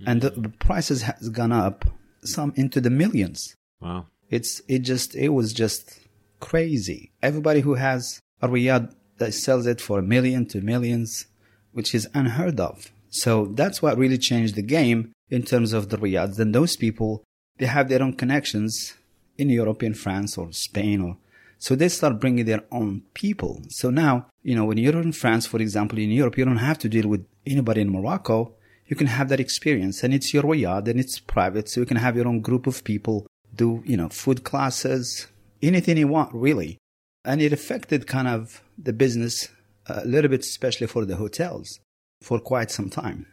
mm-hmm. 0.00 0.08
and 0.08 0.20
the, 0.22 0.30
the, 0.30 0.48
prices 0.48 1.02
has 1.02 1.28
gone 1.28 1.52
up 1.52 1.84
some 2.22 2.52
into 2.56 2.80
the 2.80 2.90
millions. 2.90 3.54
Wow! 3.80 4.06
It's 4.30 4.62
it 4.68 4.80
just 4.80 5.14
it 5.14 5.30
was 5.30 5.52
just 5.52 6.00
crazy. 6.40 7.10
Everybody 7.22 7.60
who 7.60 7.74
has 7.74 8.20
a 8.40 8.48
riad 8.48 8.94
that 9.18 9.34
sells 9.34 9.66
it 9.66 9.80
for 9.80 9.98
a 9.98 10.10
million 10.14 10.46
to 10.46 10.60
millions, 10.60 11.26
which 11.72 11.94
is 11.94 12.08
unheard 12.14 12.60
of. 12.60 12.92
So 13.10 13.46
that's 13.46 13.80
what 13.82 13.98
really 13.98 14.18
changed 14.18 14.54
the 14.54 14.62
game 14.62 15.12
in 15.30 15.42
terms 15.42 15.72
of 15.72 15.88
the 15.88 15.98
Riad, 15.98 16.36
then 16.36 16.52
those 16.52 16.76
people, 16.76 17.22
they 17.58 17.66
have 17.66 17.88
their 17.88 18.02
own 18.02 18.14
connections 18.14 18.94
in 19.36 19.50
European 19.50 19.94
France 19.94 20.38
or 20.38 20.52
Spain 20.52 21.00
or 21.00 21.16
so 21.58 21.74
they 21.74 21.88
start 21.88 22.20
bringing 22.20 22.44
their 22.44 22.64
own 22.70 23.02
people. 23.14 23.62
So 23.68 23.90
now, 23.90 24.26
you 24.42 24.54
know, 24.54 24.64
when 24.64 24.78
you're 24.78 25.00
in 25.02 25.12
France, 25.12 25.46
for 25.46 25.60
example, 25.60 25.98
in 25.98 26.10
Europe, 26.10 26.38
you 26.38 26.44
don't 26.44 26.56
have 26.56 26.78
to 26.78 26.88
deal 26.88 27.08
with 27.08 27.26
anybody 27.46 27.80
in 27.80 27.90
Morocco. 27.90 28.54
You 28.86 28.96
can 28.96 29.08
have 29.08 29.28
that 29.28 29.40
experience 29.40 30.02
and 30.02 30.14
it's 30.14 30.32
your 30.32 30.44
Riad 30.44 30.88
and 30.88 30.98
it's 30.98 31.18
private. 31.18 31.68
So 31.68 31.80
you 31.80 31.86
can 31.86 31.96
have 31.96 32.16
your 32.16 32.28
own 32.28 32.40
group 32.40 32.66
of 32.66 32.84
people 32.84 33.26
do, 33.54 33.82
you 33.84 33.96
know, 33.96 34.08
food 34.08 34.44
classes, 34.44 35.26
anything 35.60 35.96
you 35.96 36.08
want 36.08 36.32
really. 36.32 36.78
And 37.24 37.42
it 37.42 37.52
affected 37.52 38.06
kind 38.06 38.28
of 38.28 38.62
the 38.78 38.92
business 38.92 39.48
a 39.86 40.04
little 40.06 40.30
bit, 40.30 40.40
especially 40.40 40.86
for 40.86 41.04
the 41.04 41.16
hotels 41.16 41.80
for 42.22 42.38
quite 42.38 42.70
some 42.70 42.88
time. 42.88 43.26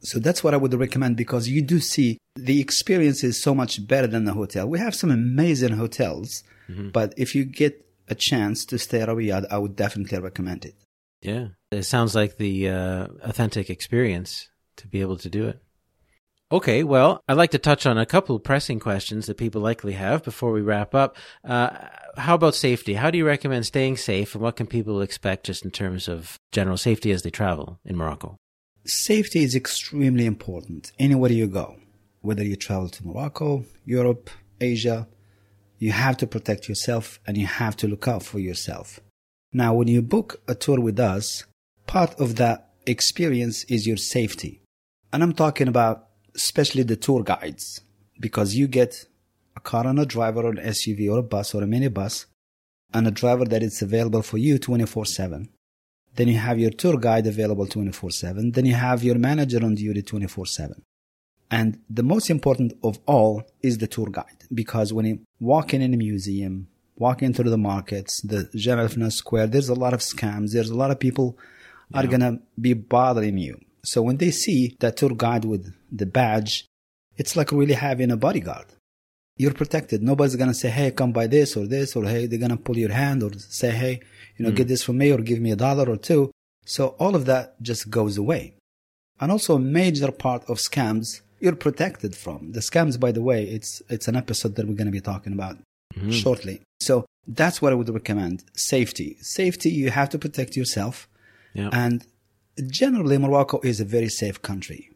So 0.00 0.18
that's 0.18 0.42
what 0.42 0.52
I 0.52 0.56
would 0.56 0.74
recommend 0.74 1.16
because 1.16 1.48
you 1.48 1.62
do 1.62 1.78
see 1.78 2.18
the 2.34 2.60
experience 2.60 3.22
is 3.22 3.40
so 3.40 3.54
much 3.54 3.86
better 3.86 4.08
than 4.08 4.24
the 4.24 4.32
hotel. 4.32 4.68
We 4.68 4.80
have 4.80 4.94
some 4.94 5.10
amazing 5.10 5.74
hotels, 5.74 6.42
mm-hmm. 6.72 6.88
but 6.90 7.14
if 7.16 7.34
you 7.34 7.44
get 7.44 7.84
a 8.08 8.14
chance 8.14 8.64
to 8.66 8.78
stay 8.78 9.00
at 9.00 9.08
a 9.08 9.14
Riad, 9.14 9.46
I 9.50 9.58
would 9.58 9.76
definitely 9.76 10.18
recommend 10.18 10.64
it. 10.64 10.74
Yeah, 11.20 11.48
it 11.70 11.84
sounds 11.84 12.14
like 12.14 12.36
the 12.36 12.68
uh, 12.68 13.06
authentic 13.22 13.70
experience 13.70 14.48
to 14.76 14.88
be 14.88 15.00
able 15.00 15.16
to 15.18 15.30
do 15.30 15.46
it. 15.46 15.62
Okay, 16.50 16.82
well, 16.82 17.22
I'd 17.26 17.38
like 17.38 17.52
to 17.52 17.58
touch 17.58 17.86
on 17.86 17.96
a 17.96 18.04
couple 18.04 18.36
of 18.36 18.44
pressing 18.44 18.78
questions 18.78 19.26
that 19.26 19.38
people 19.38 19.62
likely 19.62 19.92
have 19.94 20.22
before 20.22 20.52
we 20.52 20.60
wrap 20.60 20.94
up. 20.94 21.16
Uh, 21.42 21.70
how 22.18 22.34
about 22.34 22.54
safety? 22.54 22.92
How 22.92 23.10
do 23.10 23.16
you 23.16 23.26
recommend 23.26 23.64
staying 23.64 23.96
safe, 23.96 24.34
and 24.34 24.42
what 24.42 24.56
can 24.56 24.66
people 24.66 25.00
expect 25.00 25.46
just 25.46 25.64
in 25.64 25.70
terms 25.70 26.08
of 26.08 26.38
general 26.50 26.76
safety 26.76 27.10
as 27.10 27.22
they 27.22 27.30
travel 27.30 27.80
in 27.86 27.96
Morocco? 27.96 28.36
Safety 28.84 29.42
is 29.42 29.54
extremely 29.54 30.26
important 30.26 30.92
anywhere 30.98 31.32
you 31.32 31.46
go, 31.46 31.76
whether 32.20 32.44
you 32.44 32.56
travel 32.56 32.90
to 32.90 33.06
Morocco, 33.06 33.64
Europe, 33.86 34.28
Asia. 34.60 35.08
You 35.82 35.90
have 35.90 36.16
to 36.18 36.28
protect 36.28 36.68
yourself 36.68 37.18
and 37.26 37.36
you 37.36 37.48
have 37.48 37.76
to 37.78 37.88
look 37.88 38.06
out 38.06 38.22
for 38.22 38.38
yourself. 38.38 39.00
Now, 39.52 39.74
when 39.74 39.88
you 39.88 40.00
book 40.00 40.40
a 40.46 40.54
tour 40.54 40.80
with 40.80 41.00
us, 41.00 41.44
part 41.88 42.12
of 42.20 42.36
that 42.36 42.58
experience 42.86 43.64
is 43.64 43.84
your 43.84 43.96
safety. 43.96 44.60
And 45.12 45.24
I'm 45.24 45.32
talking 45.32 45.66
about 45.66 45.96
especially 46.36 46.84
the 46.84 46.94
tour 46.94 47.24
guides, 47.24 47.80
because 48.20 48.54
you 48.54 48.68
get 48.68 49.06
a 49.56 49.60
car 49.60 49.84
and 49.88 49.98
a 49.98 50.06
driver 50.06 50.42
or 50.42 50.50
an 50.50 50.64
SUV 50.76 51.10
or 51.10 51.18
a 51.18 51.28
bus 51.34 51.52
or 51.52 51.64
a 51.64 51.66
minibus 51.66 52.26
and 52.94 53.08
a 53.08 53.10
driver 53.10 53.44
that 53.46 53.64
is 53.64 53.82
available 53.82 54.22
for 54.22 54.38
you 54.38 54.60
24 54.60 55.04
7. 55.04 55.48
Then 56.14 56.28
you 56.28 56.38
have 56.38 56.60
your 56.60 56.70
tour 56.70 56.96
guide 56.96 57.26
available 57.26 57.66
24 57.66 58.10
7. 58.12 58.52
Then 58.52 58.66
you 58.66 58.74
have 58.74 59.02
your 59.02 59.18
manager 59.18 59.64
on 59.64 59.74
duty 59.74 60.02
24 60.02 60.46
7. 60.46 60.82
And 61.52 61.78
the 61.90 62.02
most 62.02 62.30
important 62.30 62.72
of 62.82 62.98
all 63.04 63.44
is 63.62 63.76
the 63.76 63.86
tour 63.86 64.08
guide 64.10 64.44
because 64.52 64.90
when 64.94 65.04
you 65.04 65.20
walk 65.38 65.74
in 65.74 65.82
a 65.82 65.96
museum, 65.98 66.66
walk 66.96 67.22
into 67.22 67.42
the 67.42 67.58
markets, 67.58 68.22
the 68.22 68.48
el-Fnaan 68.54 69.12
Square, 69.12 69.48
there's 69.48 69.68
a 69.68 69.74
lot 69.74 69.92
of 69.92 70.00
scams. 70.00 70.52
There's 70.52 70.70
a 70.70 70.74
lot 70.74 70.90
of 70.90 70.98
people 70.98 71.36
yeah. 71.90 72.00
are 72.00 72.06
going 72.06 72.20
to 72.20 72.40
be 72.58 72.72
bothering 72.72 73.36
you. 73.36 73.60
So 73.84 74.00
when 74.00 74.16
they 74.16 74.30
see 74.30 74.76
that 74.80 74.96
tour 74.96 75.14
guide 75.14 75.44
with 75.44 75.74
the 75.90 76.06
badge, 76.06 76.64
it's 77.18 77.36
like 77.36 77.52
really 77.52 77.74
having 77.74 78.10
a 78.10 78.16
bodyguard. 78.16 78.68
You're 79.36 79.52
protected. 79.52 80.02
Nobody's 80.02 80.36
going 80.36 80.48
to 80.48 80.54
say, 80.54 80.70
hey, 80.70 80.90
come 80.92 81.12
buy 81.12 81.26
this 81.26 81.54
or 81.54 81.66
this, 81.66 81.94
or 81.96 82.04
hey, 82.04 82.26
they're 82.26 82.38
going 82.38 82.50
to 82.50 82.56
pull 82.56 82.78
your 82.78 82.92
hand 82.92 83.22
or 83.22 83.30
say, 83.34 83.72
hey, 83.72 84.00
you 84.38 84.46
know, 84.46 84.52
mm. 84.52 84.56
get 84.56 84.68
this 84.68 84.82
for 84.82 84.94
me 84.94 85.12
or 85.12 85.18
give 85.18 85.40
me 85.40 85.50
a 85.50 85.56
dollar 85.56 85.90
or 85.90 85.98
two. 85.98 86.30
So 86.64 86.88
all 86.98 87.14
of 87.14 87.26
that 87.26 87.60
just 87.60 87.90
goes 87.90 88.16
away. 88.16 88.54
And 89.20 89.30
also 89.30 89.56
a 89.56 89.60
major 89.60 90.10
part 90.12 90.44
of 90.48 90.56
scams 90.56 91.20
you're 91.42 91.56
protected 91.56 92.14
from. 92.14 92.52
The 92.52 92.60
scams, 92.60 92.98
by 92.98 93.10
the 93.10 93.20
way, 93.20 93.42
it's, 93.42 93.82
it's 93.88 94.06
an 94.06 94.14
episode 94.14 94.54
that 94.54 94.66
we're 94.66 94.76
going 94.76 94.86
to 94.86 94.92
be 94.92 95.00
talking 95.00 95.32
about 95.32 95.56
mm-hmm. 95.92 96.10
shortly. 96.10 96.62
So 96.80 97.04
that's 97.26 97.60
what 97.60 97.72
I 97.72 97.74
would 97.74 97.88
recommend. 97.88 98.44
Safety. 98.54 99.16
Safety, 99.20 99.68
you 99.70 99.90
have 99.90 100.08
to 100.10 100.18
protect 100.18 100.56
yourself. 100.56 101.08
Yeah. 101.52 101.70
And 101.72 102.06
generally, 102.68 103.18
Morocco 103.18 103.60
is 103.64 103.80
a 103.80 103.84
very 103.84 104.08
safe 104.08 104.40
country. 104.40 104.90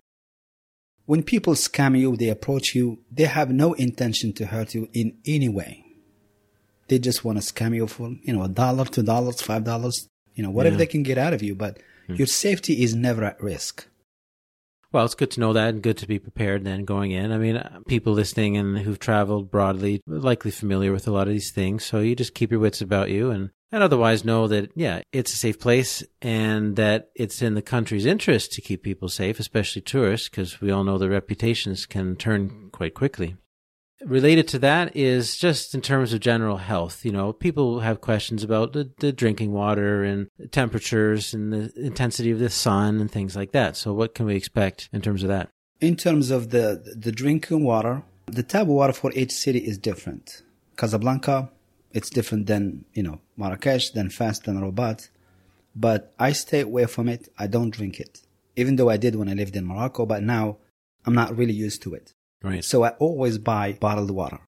When 1.07 1.25
people 1.25 1.55
scam 1.55 1.99
you, 1.99 2.17
they 2.17 2.29
approach 2.29 2.77
you, 2.77 3.01
they 3.11 3.25
have 3.25 3.51
no 3.51 3.73
intention 3.75 4.33
to 4.35 4.47
hurt 4.47 4.73
you 4.73 4.89
in 4.93 5.19
any 5.27 5.49
way. 5.49 5.85
They 6.89 7.01
just 7.01 7.25
want 7.25 7.43
to 7.43 7.53
scam 7.53 7.75
you 7.75 7.89
for, 7.89 8.15
you 8.23 8.33
know, 8.33 8.43
a 8.43 8.49
dollar, 8.49 8.85
two 8.85 9.03
dollars, 9.03 9.43
five 9.43 9.65
dollars, 9.65 10.09
you 10.35 10.45
know, 10.45 10.51
whatever 10.51 10.75
yeah. 10.75 10.79
they 10.79 10.87
can 10.87 11.03
get 11.03 11.19
out 11.19 11.33
of 11.33 11.43
you. 11.43 11.57
But 11.57 11.81
hmm. 12.07 12.15
your 12.15 12.29
safety 12.29 12.85
is 12.85 12.95
never 12.95 13.25
at 13.25 13.43
risk. 13.43 13.89
Well, 14.97 15.05
it's 15.05 15.15
good 15.15 15.33
to 15.33 15.41
know 15.41 15.53
that 15.53 15.75
and 15.75 15.83
good 15.83 15.99
to 15.99 16.07
be 16.07 16.19
prepared 16.19 16.65
then 16.65 16.87
going 16.87 17.11
in. 17.11 17.31
I 17.31 17.37
mean, 17.37 17.63
people 17.87 18.15
listening 18.15 18.57
and 18.57 18.79
who've 18.79 18.99
traveled 18.99 19.51
broadly 19.51 20.01
likely 20.07 20.51
familiar 20.51 20.91
with 20.91 21.07
a 21.07 21.11
lot 21.11 21.27
of 21.27 21.35
these 21.35 21.51
things. 21.51 21.85
So 21.85 22.01
you 22.01 22.17
just 22.17 22.33
keep 22.33 22.51
your 22.51 22.61
wits 22.61 22.81
about 22.81 23.11
you 23.11 23.31
and, 23.31 23.51
and 23.71 23.83
otherwise 23.83 24.25
know 24.25 24.49
that, 24.49 24.71
yeah, 24.75 25.03
it's 25.13 25.35
a 25.35 25.37
safe 25.37 25.61
place 25.61 26.03
and 26.23 26.77
that 26.77 27.11
it's 27.15 27.43
in 27.43 27.53
the 27.53 27.61
country's 27.61 28.07
interest 28.07 28.55
to 28.55 28.63
keep 28.63 28.83
people 28.83 29.11
safe, 29.11 29.39
especially 29.39 29.83
tourists, 29.83 30.31
because 30.31 30.63
we 30.63 30.71
all 30.71 30.83
know 30.83 30.97
the 30.97 31.11
reputations 31.11 31.85
can 31.85 32.17
turn 32.17 32.71
quite 32.73 32.95
quickly. 32.95 33.37
Related 34.05 34.47
to 34.49 34.59
that 34.59 34.95
is 34.95 35.39
just 35.39 35.75
in 35.75 35.81
terms 35.81 36.13
of 36.13 36.21
general 36.21 36.59
health. 36.59 37.05
You 37.05 37.13
know, 37.13 37.33
people 37.33 37.81
have 37.81 38.03
questions 38.03 38.45
about 38.45 38.75
the, 38.75 38.91
the 38.99 39.11
drinking 39.11 39.53
water 39.53 40.05
and 40.05 40.29
temperatures 40.51 41.33
and 41.33 41.51
the 41.51 41.73
intensity 41.77 42.31
of 42.31 42.39
the 42.39 42.51
sun 42.51 43.01
and 43.01 43.11
things 43.11 43.35
like 43.35 43.53
that. 43.53 43.75
So, 43.75 43.95
what 43.95 44.15
can 44.15 44.27
we 44.27 44.37
expect 44.37 44.91
in 44.93 45.01
terms 45.01 45.23
of 45.23 45.29
that? 45.29 45.49
In 45.81 45.97
terms 45.97 46.31
of 46.31 46.51
the 46.51 46.95
the 46.95 47.11
drinking 47.11 47.65
water, 47.65 48.03
the 48.27 48.43
tap 48.43 48.67
water 48.67 48.93
for 48.93 49.13
each 49.15 49.33
city 49.33 49.61
is 49.61 49.79
different. 49.79 50.43
Casablanca, 50.77 51.51
it's 51.93 52.11
different 52.11 52.47
than 52.47 52.85
you 52.93 53.03
know 53.03 53.21
Marrakesh, 53.39 53.91
than 53.91 54.11
Fes, 54.11 54.41
than 54.41 54.61
Rabat. 54.61 55.09
But 55.75 56.13
I 56.19 56.33
stay 56.33 56.61
away 56.61 56.85
from 56.85 57.09
it. 57.09 57.29
I 57.39 57.47
don't 57.47 57.71
drink 57.71 57.99
it, 57.99 58.21
even 58.57 58.77
though 58.77 58.91
I 58.91 58.99
did 58.99 59.17
when 59.17 59.31
I 59.31 59.35
lived 59.35 59.57
in 59.57 59.67
Morocco. 59.67 60.05
But 60.05 60.23
now 60.23 60.59
I'm 61.07 61.15
not 61.15 61.35
really 61.37 61.55
used 61.55 61.81
to 61.83 61.95
it. 61.95 62.13
Right. 62.43 62.65
So 62.65 62.85
I 62.85 62.91
always 62.91 63.39
buy 63.39 63.73
bottled 63.73 64.11
water. 64.11 64.41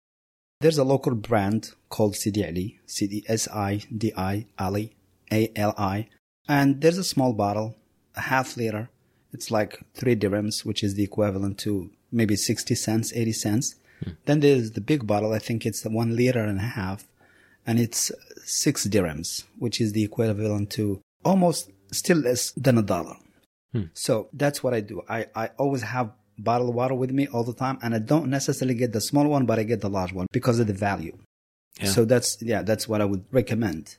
There's 0.61 0.79
a 0.79 0.85
local 0.85 1.15
brand 1.15 1.73
called 1.89 2.17
Sidi 2.17 2.45
Ali, 2.45 2.81
C-D-S-I-D-I, 2.87 4.47
Ali, 4.59 4.93
A-L-I. 5.31 6.09
And 6.49 6.81
there's 6.81 6.99
a 6.99 7.05
small 7.05 7.33
bottle, 7.33 7.77
a 8.17 8.23
half 8.23 8.57
liter. 8.57 8.91
It's 9.33 9.51
like 9.51 9.81
three 9.95 10.17
dirhams, 10.17 10.65
which 10.65 10.83
is 10.83 10.95
the 10.95 11.05
equivalent 11.05 11.59
to 11.59 11.91
maybe 12.11 12.35
60 12.35 12.75
cents, 12.75 13.13
80 13.15 13.33
cents. 13.33 13.75
Hmm. 14.03 14.11
Then 14.25 14.41
there's 14.41 14.73
the 14.73 14.81
big 14.81 15.07
bottle. 15.07 15.33
I 15.33 15.39
think 15.39 15.65
it's 15.65 15.85
one 15.85 16.17
liter 16.17 16.41
and 16.41 16.59
a 16.59 16.63
half. 16.63 17.07
And 17.67 17.79
it's 17.79 18.11
six 18.45 18.87
dirhams, 18.87 19.45
which 19.59 19.81
is 19.81 19.93
the 19.93 20.03
equivalent 20.03 20.71
to 20.71 21.01
almost 21.25 21.71
still 21.93 22.19
less 22.19 22.51
than 22.53 22.79
a 22.79 22.83
dollar. 22.83 23.17
Hmm. 23.73 23.85
So 23.93 24.29
that's 24.33 24.63
what 24.63 24.75
I 24.75 24.81
do. 24.81 25.03
I, 25.09 25.27
I 25.35 25.51
always 25.59 25.83
have 25.83 26.13
bottled 26.39 26.75
water 26.75 26.95
with 26.95 27.11
me 27.11 27.27
all 27.29 27.45
the 27.45 27.55
time. 27.55 27.79
And 27.83 27.95
I 27.95 27.99
don't 27.99 28.29
necessarily 28.31 28.75
get 28.75 28.93
the 28.93 29.01
small 29.01 29.27
one, 29.27 29.47
but 29.47 29.59
I 29.59 29.65
get 29.65 29.81
the 29.81 29.91
large 29.91 30.13
one 30.13 30.27
because 30.33 30.59
of 30.59 30.67
the 30.67 30.73
value. 30.73 31.17
Yeah. 31.81 31.91
So 31.91 32.05
that's, 32.05 32.41
yeah, 32.43 32.63
that's 32.63 32.89
what 32.89 33.01
I 33.01 33.05
would 33.05 33.25
recommend. 33.31 33.97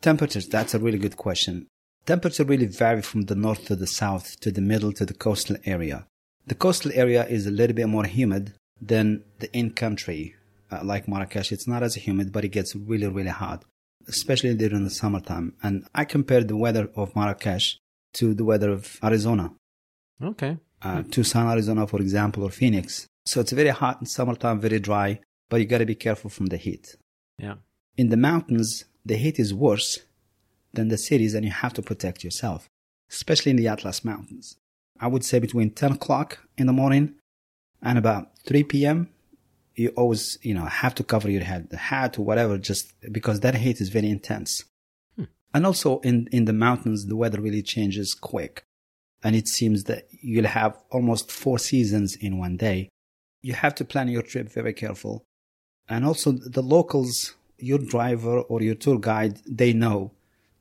Temperatures, 0.00 0.48
that's 0.48 0.74
a 0.74 0.78
really 0.78 0.98
good 0.98 1.16
question. 1.16 1.66
Temperature 2.06 2.44
really 2.44 2.66
vary 2.66 3.02
from 3.02 3.22
the 3.22 3.34
north 3.34 3.66
to 3.66 3.76
the 3.76 3.86
south 3.86 4.40
to 4.40 4.50
the 4.50 4.60
middle 4.60 4.92
to 4.92 5.06
the 5.06 5.14
coastal 5.14 5.56
area. 5.64 6.06
The 6.46 6.56
coastal 6.56 6.90
area 6.94 7.24
is 7.26 7.46
a 7.46 7.52
little 7.52 7.76
bit 7.76 7.88
more 7.88 8.04
humid 8.04 8.54
than 8.80 9.22
the 9.38 9.52
in 9.56 9.70
country, 9.70 10.34
uh, 10.72 10.80
like 10.82 11.06
Marrakesh. 11.06 11.52
It's 11.52 11.68
not 11.68 11.84
as 11.84 11.94
humid, 11.94 12.32
but 12.32 12.44
it 12.44 12.48
gets 12.48 12.74
really, 12.74 13.06
really 13.06 13.30
hot, 13.30 13.64
especially 14.08 14.54
during 14.56 14.82
the 14.82 14.90
summertime. 14.90 15.54
And 15.62 15.86
I 15.94 16.04
compare 16.04 16.42
the 16.42 16.56
weather 16.56 16.90
of 16.96 17.14
Marrakesh 17.14 17.78
to 18.14 18.34
the 18.34 18.44
weather 18.44 18.70
of 18.70 18.98
Arizona. 19.04 19.52
Okay. 20.20 20.58
Uh, 20.82 21.02
Tucson, 21.10 21.48
Arizona, 21.48 21.86
for 21.86 22.00
example, 22.00 22.42
or 22.42 22.50
Phoenix. 22.50 23.06
So 23.26 23.40
it's 23.40 23.52
very 23.52 23.68
hot 23.68 24.00
in 24.00 24.06
summertime, 24.06 24.60
very 24.60 24.80
dry, 24.80 25.20
but 25.48 25.60
you 25.60 25.66
got 25.66 25.78
to 25.78 25.86
be 25.86 25.94
careful 25.94 26.28
from 26.28 26.46
the 26.46 26.56
heat. 26.56 26.96
Yeah. 27.38 27.54
In 27.96 28.08
the 28.08 28.16
mountains, 28.16 28.84
the 29.04 29.16
heat 29.16 29.38
is 29.38 29.54
worse 29.54 30.00
than 30.72 30.88
the 30.88 30.98
cities 30.98 31.34
and 31.34 31.44
you 31.44 31.50
have 31.50 31.74
to 31.74 31.82
protect 31.82 32.24
yourself, 32.24 32.68
especially 33.10 33.50
in 33.50 33.56
the 33.56 33.68
Atlas 33.68 34.04
Mountains. 34.04 34.56
I 34.98 35.06
would 35.06 35.24
say 35.24 35.38
between 35.38 35.70
10 35.70 35.92
o'clock 35.92 36.38
in 36.56 36.66
the 36.66 36.72
morning 36.72 37.14
and 37.82 37.98
about 37.98 38.30
3 38.46 38.64
p.m., 38.64 39.08
you 39.74 39.88
always, 39.90 40.38
you 40.42 40.54
know, 40.54 40.66
have 40.66 40.94
to 40.96 41.04
cover 41.04 41.30
your 41.30 41.42
head, 41.42 41.70
the 41.70 41.76
hat 41.76 42.18
or 42.18 42.24
whatever, 42.24 42.58
just 42.58 42.92
because 43.10 43.40
that 43.40 43.54
heat 43.54 43.80
is 43.80 43.88
very 43.88 44.10
intense. 44.10 44.64
Hmm. 45.16 45.24
And 45.54 45.66
also 45.66 46.00
in, 46.00 46.28
in 46.30 46.44
the 46.44 46.52
mountains, 46.52 47.06
the 47.06 47.16
weather 47.16 47.40
really 47.40 47.62
changes 47.62 48.14
quick. 48.14 48.64
And 49.22 49.36
it 49.36 49.48
seems 49.48 49.84
that 49.84 50.08
you'll 50.10 50.46
have 50.46 50.76
almost 50.90 51.30
four 51.30 51.58
seasons 51.58 52.16
in 52.16 52.38
one 52.38 52.56
day. 52.56 52.88
You 53.42 53.54
have 53.54 53.74
to 53.76 53.84
plan 53.84 54.08
your 54.08 54.22
trip 54.22 54.52
very 54.52 54.72
careful. 54.72 55.24
And 55.88 56.04
also 56.04 56.32
the 56.32 56.62
locals, 56.62 57.34
your 57.58 57.78
driver 57.78 58.40
or 58.40 58.62
your 58.62 58.74
tour 58.74 58.98
guide, 58.98 59.40
they 59.46 59.72
know 59.72 60.12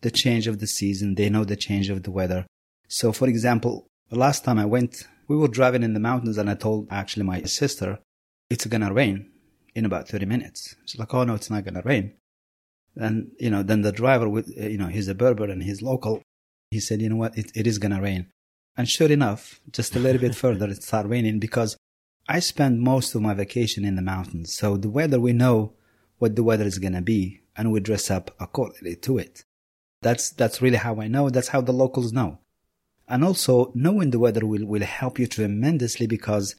the 0.02 0.12
change 0.12 0.48
of 0.48 0.60
the 0.60 0.68
season. 0.68 1.16
They 1.16 1.30
know 1.30 1.44
the 1.44 1.56
change 1.56 1.90
of 1.90 2.04
the 2.04 2.12
weather. 2.12 2.46
So, 2.88 3.12
for 3.12 3.28
example, 3.28 3.88
last 4.12 4.44
time 4.44 4.60
I 4.60 4.66
went, 4.66 5.08
we 5.28 5.38
were 5.38 5.48
driving 5.48 5.84
in 5.84 5.94
the 5.94 6.00
mountains 6.00 6.38
and 6.38 6.50
I 6.50 6.56
told 6.56 6.88
actually 6.92 7.24
my 7.24 7.44
sister, 7.44 8.00
it's 8.50 8.66
gonna 8.66 8.94
rain 8.94 9.30
in 9.74 9.86
about 9.86 10.10
30 10.10 10.26
minutes. 10.26 10.76
She's 10.86 11.00
like, 11.00 11.14
oh 11.14 11.24
no, 11.24 11.36
it's 11.36 11.50
not 11.50 11.64
gonna 11.64 11.82
rain. 11.86 12.14
And, 12.96 13.32
you 13.40 13.50
know, 13.50 13.64
then 13.64 13.82
the 13.82 13.92
driver 13.92 14.28
with, 14.28 14.50
you 14.50 14.78
know, 14.78 14.88
he's 14.88 15.08
a 15.08 15.16
Berber 15.16 15.46
and 15.46 15.64
he's 15.64 15.82
local. 15.82 16.22
He 16.72 16.80
said, 16.80 17.02
you 17.02 17.10
know 17.10 17.16
what, 17.16 17.38
it, 17.38 17.52
it 17.56 17.66
is 17.66 17.78
gonna 17.78 18.02
rain. 18.02 18.28
And 18.78 18.88
sure 18.88 19.12
enough, 19.12 19.60
just 19.72 19.96
a 19.96 20.00
little 20.00 20.22
bit 20.22 20.36
further, 20.36 20.70
it 20.70 20.84
started 20.84 21.10
raining 21.10 21.40
because 21.40 21.78
I 22.28 22.40
spend 22.40 22.80
most 22.82 23.14
of 23.14 23.22
my 23.22 23.34
vacation 23.34 23.84
in 23.84 23.96
the 23.96 24.02
mountains. 24.02 24.56
So 24.56 24.78
the 24.78 24.90
weather, 24.90 25.20
we 25.20 25.34
know 25.34 25.74
what 26.20 26.36
the 26.36 26.44
weather 26.44 26.66
is 26.66 26.80
gonna 26.80 27.02
be 27.02 27.42
and 27.56 27.72
we 27.72 27.80
dress 27.80 28.10
up 28.10 28.32
accordingly 28.40 28.96
to 28.98 29.18
it. 29.18 29.44
That's, 30.02 30.30
that's 30.30 30.62
really 30.62 30.78
how 30.78 31.02
I 31.02 31.08
know. 31.08 31.30
That's 31.30 31.50
how 31.50 31.62
the 31.62 31.74
locals 31.74 32.14
know. 32.14 32.40
And 33.08 33.24
also 33.26 33.72
knowing 33.76 34.12
the 34.12 34.20
weather 34.20 34.46
will, 34.46 34.66
will 34.66 34.84
help 34.84 35.20
you 35.20 35.28
tremendously 35.28 36.08
because 36.08 36.56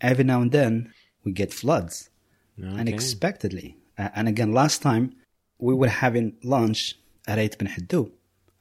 every 0.00 0.24
now 0.24 0.42
and 0.42 0.50
then 0.50 0.92
we 1.24 1.32
get 1.32 1.54
floods 1.54 2.10
okay. 2.58 2.80
unexpectedly. 2.80 3.76
Uh, 3.96 4.08
and 4.14 4.28
again, 4.28 4.52
last 4.52 4.82
time 4.82 5.14
we 5.58 5.74
were 5.74 5.88
having 5.88 6.34
lunch 6.42 6.96
at 7.26 7.38
Aït 7.38 7.56
Ben 7.58 7.68
Haddou 7.68 8.10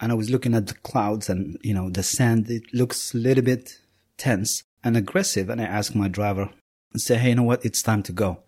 and 0.01 0.11
I 0.11 0.15
was 0.15 0.31
looking 0.31 0.55
at 0.55 0.65
the 0.65 0.73
clouds 0.73 1.29
and, 1.29 1.59
you 1.61 1.75
know, 1.75 1.91
the 1.91 2.01
sand, 2.01 2.49
it 2.49 2.63
looks 2.73 3.13
a 3.13 3.17
little 3.17 3.43
bit 3.43 3.77
tense 4.17 4.63
and 4.83 4.97
aggressive. 4.97 5.47
And 5.47 5.61
I 5.61 5.65
asked 5.65 5.95
my 5.95 6.07
driver 6.07 6.49
and 6.91 7.01
say, 7.01 7.17
Hey, 7.17 7.29
you 7.29 7.35
know 7.35 7.43
what? 7.43 7.63
It's 7.63 7.83
time 7.83 8.01
to 8.03 8.11
go. 8.11 8.39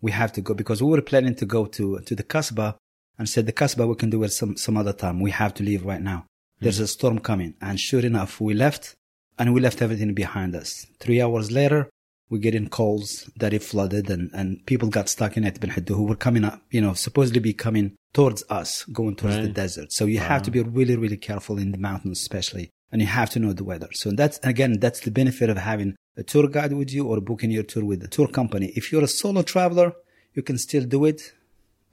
We 0.00 0.12
have 0.12 0.32
to 0.32 0.40
go 0.40 0.54
because 0.54 0.82
we 0.82 0.90
were 0.90 1.02
planning 1.02 1.34
to 1.36 1.46
go 1.46 1.66
to, 1.66 2.00
to 2.00 2.14
the 2.14 2.22
Kasbah 2.22 2.76
and 3.18 3.28
said, 3.28 3.46
the 3.46 3.52
Kasbah, 3.52 3.86
we 3.86 3.94
can 3.94 4.10
do 4.10 4.22
it 4.24 4.30
some, 4.30 4.56
some 4.56 4.76
other 4.76 4.92
time. 4.92 5.20
We 5.20 5.30
have 5.30 5.54
to 5.54 5.62
leave 5.62 5.84
right 5.84 6.00
now. 6.00 6.26
Hmm. 6.58 6.64
There's 6.64 6.80
a 6.80 6.88
storm 6.88 7.18
coming. 7.20 7.54
And 7.60 7.78
sure 7.78 8.04
enough, 8.04 8.40
we 8.40 8.54
left 8.54 8.96
and 9.38 9.52
we 9.52 9.60
left 9.60 9.82
everything 9.82 10.14
behind 10.14 10.56
us. 10.56 10.86
Three 11.00 11.20
hours 11.20 11.52
later, 11.52 11.90
we 12.30 12.38
get 12.38 12.54
in 12.54 12.70
calls 12.70 13.30
that 13.36 13.52
it 13.52 13.62
flooded 13.62 14.08
and, 14.08 14.30
and 14.32 14.64
people 14.64 14.88
got 14.88 15.10
stuck 15.10 15.36
in 15.36 15.44
it 15.44 15.62
who 15.88 16.04
were 16.04 16.16
coming 16.16 16.44
up, 16.44 16.62
you 16.70 16.80
know, 16.80 16.94
supposedly 16.94 17.40
be 17.40 17.52
coming 17.52 17.94
towards 18.14 18.42
us, 18.48 18.84
going 18.84 19.16
towards 19.16 19.36
right. 19.36 19.42
the 19.42 19.50
desert. 19.50 19.92
So 19.92 20.06
you 20.06 20.20
wow. 20.20 20.28
have 20.28 20.42
to 20.44 20.50
be 20.50 20.62
really, 20.62 20.96
really 20.96 21.18
careful 21.18 21.58
in 21.58 21.72
the 21.72 21.78
mountains, 21.78 22.20
especially. 22.20 22.70
And 22.90 23.02
you 23.02 23.08
have 23.08 23.28
to 23.30 23.40
know 23.40 23.52
the 23.52 23.64
weather. 23.64 23.88
So 23.92 24.12
that's, 24.12 24.38
again, 24.42 24.78
that's 24.78 25.00
the 25.00 25.10
benefit 25.10 25.50
of 25.50 25.58
having 25.58 25.96
a 26.16 26.22
tour 26.22 26.48
guide 26.48 26.72
with 26.72 26.92
you 26.92 27.08
or 27.08 27.20
booking 27.20 27.50
your 27.50 27.64
tour 27.64 27.84
with 27.84 28.02
a 28.02 28.08
tour 28.08 28.28
company. 28.28 28.72
If 28.76 28.90
you're 28.90 29.04
a 29.04 29.08
solo 29.08 29.42
traveler, 29.42 29.92
you 30.32 30.42
can 30.42 30.56
still 30.58 30.84
do 30.84 31.04
it 31.04 31.32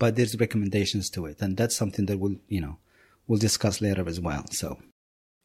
but 0.02 0.16
there's 0.16 0.36
recommendations 0.40 1.12
to 1.12 1.28
it. 1.28 1.40
And 1.44 1.56
that's 1.56 1.76
something 1.76 2.08
that 2.08 2.18
we'll, 2.18 2.38
you 2.48 2.60
know, 2.60 2.80
we'll 3.28 3.38
discuss 3.38 3.82
later 3.82 4.10
as 4.10 4.20
well. 4.20 4.44
So. 4.50 4.80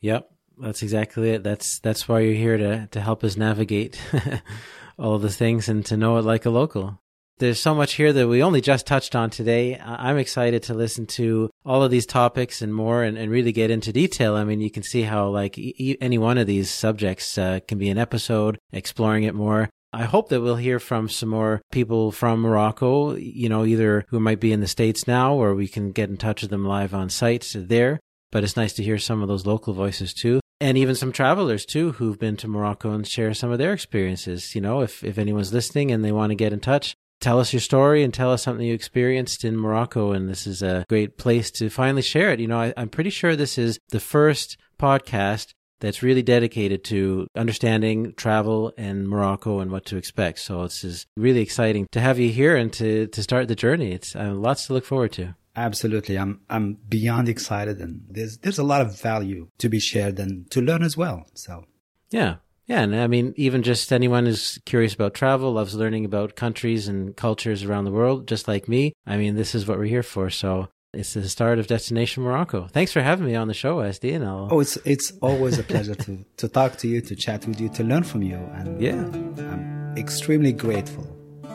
Yep. 0.01 0.31
That's 0.57 0.83
exactly 0.83 1.33
it. 1.33 1.43
That's, 1.43 1.79
that's 1.81 2.09
why 2.09 2.21
you're 2.21 2.33
here 2.33 2.57
to, 2.57 2.87
to 2.93 3.01
help 3.03 3.23
us 3.23 3.37
navigate 3.37 4.01
all 4.99 5.19
the 5.19 5.29
things 5.29 5.69
and 5.69 5.85
to 5.85 5.99
know 5.99 6.17
it 6.17 6.25
like 6.25 6.47
a 6.47 6.51
local. 6.51 7.03
There's 7.39 7.61
so 7.61 7.75
much 7.75 7.95
here 7.95 8.15
that 8.15 8.29
we 8.29 8.43
only 8.43 8.63
just 8.63 8.87
touched 8.87 9.15
on 9.15 9.29
today. 9.29 9.79
I'm 9.79 10.17
excited 10.17 10.63
to 10.65 10.75
listen 10.75 11.05
to 11.09 11.51
all 11.67 11.83
of 11.83 11.91
these 11.91 12.07
topics 12.07 12.63
and 12.63 12.75
more 12.75 13.03
and, 13.03 13.19
and 13.19 13.31
really 13.31 13.53
get 13.53 13.71
into 13.71 13.93
detail. 13.93 14.35
I 14.35 14.45
mean, 14.45 14.63
you 14.63 14.71
can 14.71 14.83
see 14.83 15.03
how 15.03 15.29
like 15.29 15.59
e- 15.59 15.99
any 16.01 16.17
one 16.17 16.39
of 16.39 16.47
these 16.47 16.71
subjects 16.71 17.37
uh, 17.37 17.61
can 17.69 17.77
be 17.77 17.91
an 17.91 17.99
episode 17.99 18.57
exploring 18.73 19.25
it 19.25 19.35
more. 19.35 19.69
I 19.93 20.05
hope 20.05 20.31
that 20.31 20.41
we'll 20.41 20.57
hear 20.57 20.79
from 20.79 21.11
some 21.11 21.29
more 21.29 21.61
people 21.71 22.11
from 22.11 22.41
Morocco, 22.41 23.17
you 23.17 23.51
know, 23.51 23.67
either 23.67 24.07
who 24.09 24.19
might 24.19 24.41
be 24.41 24.53
in 24.53 24.61
the 24.61 24.67
States 24.67 25.07
now 25.07 25.35
or 25.35 25.55
we 25.55 25.69
can 25.69 25.93
get 25.93 26.09
in 26.09 26.17
touch 26.17 26.41
with 26.41 26.51
them 26.51 26.65
live 26.65 26.95
on 26.95 27.11
site 27.11 27.55
there. 27.55 28.01
But 28.33 28.45
it's 28.45 28.57
nice 28.57 28.73
to 28.75 28.83
hear 28.83 28.99
some 28.99 29.21
of 29.21 29.29
those 29.29 29.45
local 29.45 29.75
voices 29.75 30.15
too. 30.15 30.41
And 30.59 30.79
even 30.79 30.95
some 30.95 31.13
travelers 31.13 31.67
too 31.67 31.93
who've 31.93 32.19
been 32.19 32.39
to 32.39 32.49
Morocco 32.49 32.93
and 32.93 33.07
share 33.07 33.35
some 33.35 33.51
of 33.51 33.59
their 33.59 33.75
experiences. 33.75 34.55
You 34.55 34.63
know, 34.63 34.81
if, 34.81 35.05
if 35.05 35.19
anyone's 35.19 35.53
listening 35.53 35.91
and 35.91 36.03
they 36.03 36.13
want 36.13 36.31
to 36.31 36.35
get 36.35 36.55
in 36.55 36.61
touch, 36.61 36.97
tell 37.21 37.41
us 37.41 37.53
your 37.53 37.61
story 37.61 38.03
and 38.03 38.13
tell 38.13 38.33
us 38.33 38.43
something 38.43 38.67
you 38.67 38.75
experienced 38.75 39.45
in 39.45 39.57
Morocco. 39.57 40.13
And 40.13 40.29
this 40.29 40.47
is 40.47 40.63
a 40.63 40.85
great 40.89 41.19
place 41.19 41.51
to 41.53 41.71
finally 41.71 42.03
share 42.03 42.31
it. 42.31 42.41
You 42.41 42.49
know, 42.49 42.61
I, 42.61 42.75
I'm 42.77 42.89
pretty 42.89 43.11
sure 43.11 43.37
this 43.37 43.59
is 43.59 43.79
the 43.91 44.01
first 44.01 44.57
podcast 44.79 45.53
that's 45.81 46.03
really 46.03 46.23
dedicated 46.23 46.85
to 46.85 47.27
understanding 47.37 48.15
travel 48.15 48.71
in 48.79 49.07
Morocco 49.07 49.61
and 49.61 49.71
what 49.71 49.85
to 49.87 49.97
expect. 49.97 50.39
So 50.39 50.63
it's 50.63 50.85
is 50.85 51.07
really 51.17 51.41
exciting 51.41 51.87
to 51.93 52.01
have 52.01 52.19
you 52.19 52.31
here 52.31 52.57
and 52.57 52.73
to, 52.75 53.07
to 53.09 53.23
start 53.23 53.49
the 53.49 53.55
journey. 53.55 53.93
It's 53.93 54.17
uh, 54.17 54.33
lots 54.33 54.67
to 54.67 54.73
look 54.73 54.85
forward 54.85 55.13
to. 55.13 55.35
Absolutely. 55.55 56.19
I'm, 56.19 56.41
I'm 56.51 56.75
beyond 56.89 57.29
excited 57.29 57.81
and 57.81 58.03
there's, 58.09 58.39
there's 58.39 58.59
a 58.59 58.65
lot 58.65 58.83
of 58.83 59.01
value 59.01 59.49
to 59.59 59.69
be 59.69 59.81
shared 59.81 60.19
and 60.19 60.51
to 60.51 60.61
learn 60.61 60.83
as 60.83 60.97
well. 60.97 61.27
So 61.35 61.65
yeah. 62.11 62.37
Yeah. 62.67 62.83
And 62.83 62.95
I 62.97 63.07
mean, 63.07 63.33
even 63.37 63.63
just 63.63 63.93
anyone 63.93 64.27
who's 64.27 64.59
curious 64.67 64.95
about 64.95 65.15
travel, 65.15 65.53
loves 65.53 65.75
learning 65.75 66.05
about 66.05 66.37
countries 66.37 66.89
and 66.89 67.17
cultures 67.17 67.65
around 67.65 67.85
the 67.85 67.93
world, 67.93 68.27
just 68.27 68.49
like 68.49 68.69
me. 68.69 68.93
I 69.07 69.17
mean, 69.17 69.37
this 69.37 69.55
is 69.55 69.67
what 69.67 69.79
we're 69.79 69.85
here 69.85 70.03
for. 70.03 70.31
So 70.31 70.69
it's 70.97 71.15
the 71.15 71.29
start 71.29 71.59
of 71.59 71.67
Destination 71.67 72.23
Morocco. 72.23 72.69
Thanks 72.69 72.93
for 72.93 73.03
having 73.03 73.27
me 73.27 73.35
on 73.35 73.49
the 73.49 73.55
show, 73.55 73.79
SD. 73.79 74.15
And 74.15 74.25
I'll... 74.25 74.49
Oh, 74.51 74.61
it's 74.61 74.77
it's 74.85 75.13
always 75.21 75.59
a 75.59 75.63
pleasure 75.63 75.95
to 75.95 76.25
to 76.39 76.49
talk 76.49 76.77
to 76.79 76.89
you, 76.89 77.01
to 77.03 77.15
chat 77.15 77.47
with 77.47 77.61
you, 77.61 77.69
to 77.71 77.85
learn 77.85 78.03
from 78.03 78.23
you, 78.23 78.37
and 78.37 78.81
yeah, 78.81 78.95
I'm 78.95 79.95
extremely 79.97 80.53
grateful. 80.53 81.05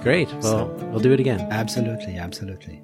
Great. 0.02 0.32
Well, 0.34 0.42
so, 0.42 0.88
we'll 0.88 1.00
do 1.00 1.12
it 1.12 1.20
again. 1.20 1.42
Absolutely, 1.52 2.18
absolutely. 2.18 2.82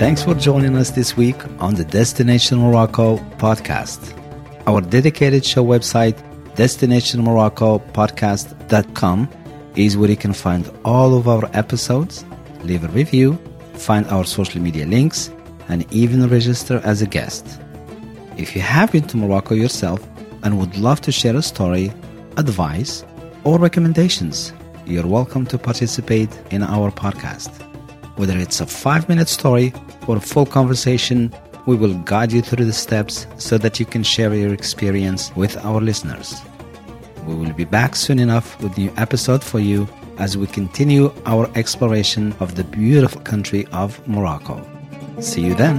Thanks 0.00 0.24
for 0.24 0.32
joining 0.32 0.76
us 0.76 0.92
this 0.92 1.14
week 1.14 1.36
on 1.58 1.74
the 1.74 1.84
Destination 1.84 2.56
Morocco 2.56 3.18
podcast. 3.36 4.00
Our 4.66 4.80
dedicated 4.80 5.44
show 5.44 5.62
website, 5.62 6.16
destinationmoroccopodcast.com 6.54 9.28
is 9.76 9.98
where 9.98 10.08
you 10.08 10.16
can 10.16 10.32
find 10.32 10.70
all 10.86 11.18
of 11.18 11.28
our 11.28 11.50
episodes, 11.52 12.24
leave 12.62 12.82
a 12.82 12.88
review, 12.88 13.38
find 13.74 14.06
our 14.06 14.24
social 14.24 14.62
media 14.62 14.86
links, 14.86 15.30
and 15.68 15.84
even 15.92 16.26
register 16.30 16.80
as 16.82 17.02
a 17.02 17.06
guest. 17.06 17.60
If 18.38 18.56
you 18.56 18.62
have 18.62 18.92
been 18.92 19.06
to 19.08 19.18
Morocco 19.18 19.54
yourself 19.54 20.00
and 20.42 20.58
would 20.58 20.78
love 20.78 21.02
to 21.02 21.12
share 21.12 21.36
a 21.36 21.42
story, 21.42 21.92
advice, 22.38 23.04
or 23.44 23.58
recommendations, 23.58 24.54
you're 24.86 25.06
welcome 25.06 25.44
to 25.48 25.58
participate 25.58 26.30
in 26.50 26.62
our 26.62 26.90
podcast. 26.90 27.69
Whether 28.20 28.36
it's 28.36 28.60
a 28.60 28.66
five 28.66 29.08
minute 29.08 29.30
story 29.30 29.72
or 30.06 30.18
a 30.18 30.20
full 30.20 30.44
conversation, 30.44 31.32
we 31.64 31.74
will 31.74 31.94
guide 32.00 32.32
you 32.32 32.42
through 32.42 32.66
the 32.66 32.72
steps 32.74 33.26
so 33.38 33.56
that 33.56 33.80
you 33.80 33.86
can 33.86 34.02
share 34.02 34.34
your 34.34 34.52
experience 34.52 35.34
with 35.36 35.56
our 35.64 35.80
listeners. 35.80 36.42
We 37.24 37.34
will 37.34 37.54
be 37.54 37.64
back 37.64 37.96
soon 37.96 38.18
enough 38.18 38.62
with 38.62 38.76
new 38.76 38.92
episode 38.98 39.42
for 39.42 39.58
you 39.58 39.88
as 40.18 40.36
we 40.36 40.46
continue 40.48 41.10
our 41.24 41.50
exploration 41.54 42.34
of 42.40 42.56
the 42.56 42.64
beautiful 42.64 43.22
country 43.22 43.66
of 43.72 44.06
Morocco. 44.06 44.68
See 45.20 45.40
you 45.40 45.54
then. 45.54 45.78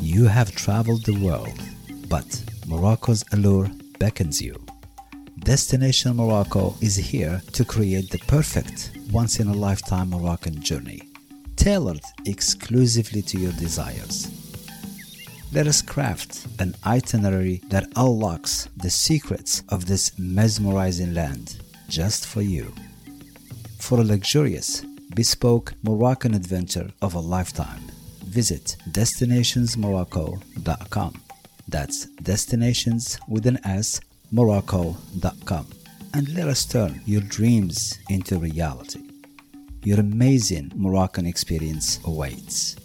You 0.00 0.24
have 0.24 0.50
traveled 0.52 1.04
the 1.04 1.20
world, 1.22 1.60
but 2.08 2.42
Morocco's 2.66 3.22
allure 3.34 3.68
beckons 3.98 4.40
you. 4.40 4.54
Destination 5.40 6.16
Morocco 6.16 6.74
is 6.80 6.96
here 6.96 7.42
to 7.52 7.64
create 7.64 8.10
the 8.10 8.18
perfect 8.26 8.92
once 9.12 9.38
in 9.38 9.48
a 9.48 9.54
lifetime 9.54 10.10
Moroccan 10.10 10.60
journey, 10.60 11.02
tailored 11.56 12.00
exclusively 12.24 13.22
to 13.22 13.38
your 13.38 13.52
desires. 13.52 14.28
Let 15.52 15.66
us 15.66 15.82
craft 15.82 16.46
an 16.58 16.74
itinerary 16.84 17.62
that 17.68 17.92
unlocks 17.96 18.68
the 18.76 18.90
secrets 18.90 19.62
of 19.68 19.86
this 19.86 20.18
mesmerizing 20.18 21.14
land 21.14 21.58
just 21.88 22.26
for 22.26 22.42
you. 22.42 22.74
For 23.78 24.00
a 24.00 24.04
luxurious, 24.04 24.84
bespoke 25.14 25.74
Moroccan 25.82 26.34
adventure 26.34 26.90
of 27.00 27.14
a 27.14 27.20
lifetime, 27.20 27.82
visit 28.24 28.76
destinationsmorocco.com. 28.90 31.25
That's 31.68 32.06
destinations 32.22 33.18
with 33.28 33.46
an 33.46 33.58
S, 33.64 34.00
morocco.com. 34.30 35.66
And 36.14 36.28
let 36.34 36.48
us 36.48 36.64
turn 36.64 37.00
your 37.04 37.20
dreams 37.22 37.98
into 38.08 38.38
reality. 38.38 39.00
Your 39.82 40.00
amazing 40.00 40.72
Moroccan 40.74 41.26
experience 41.26 42.00
awaits. 42.04 42.76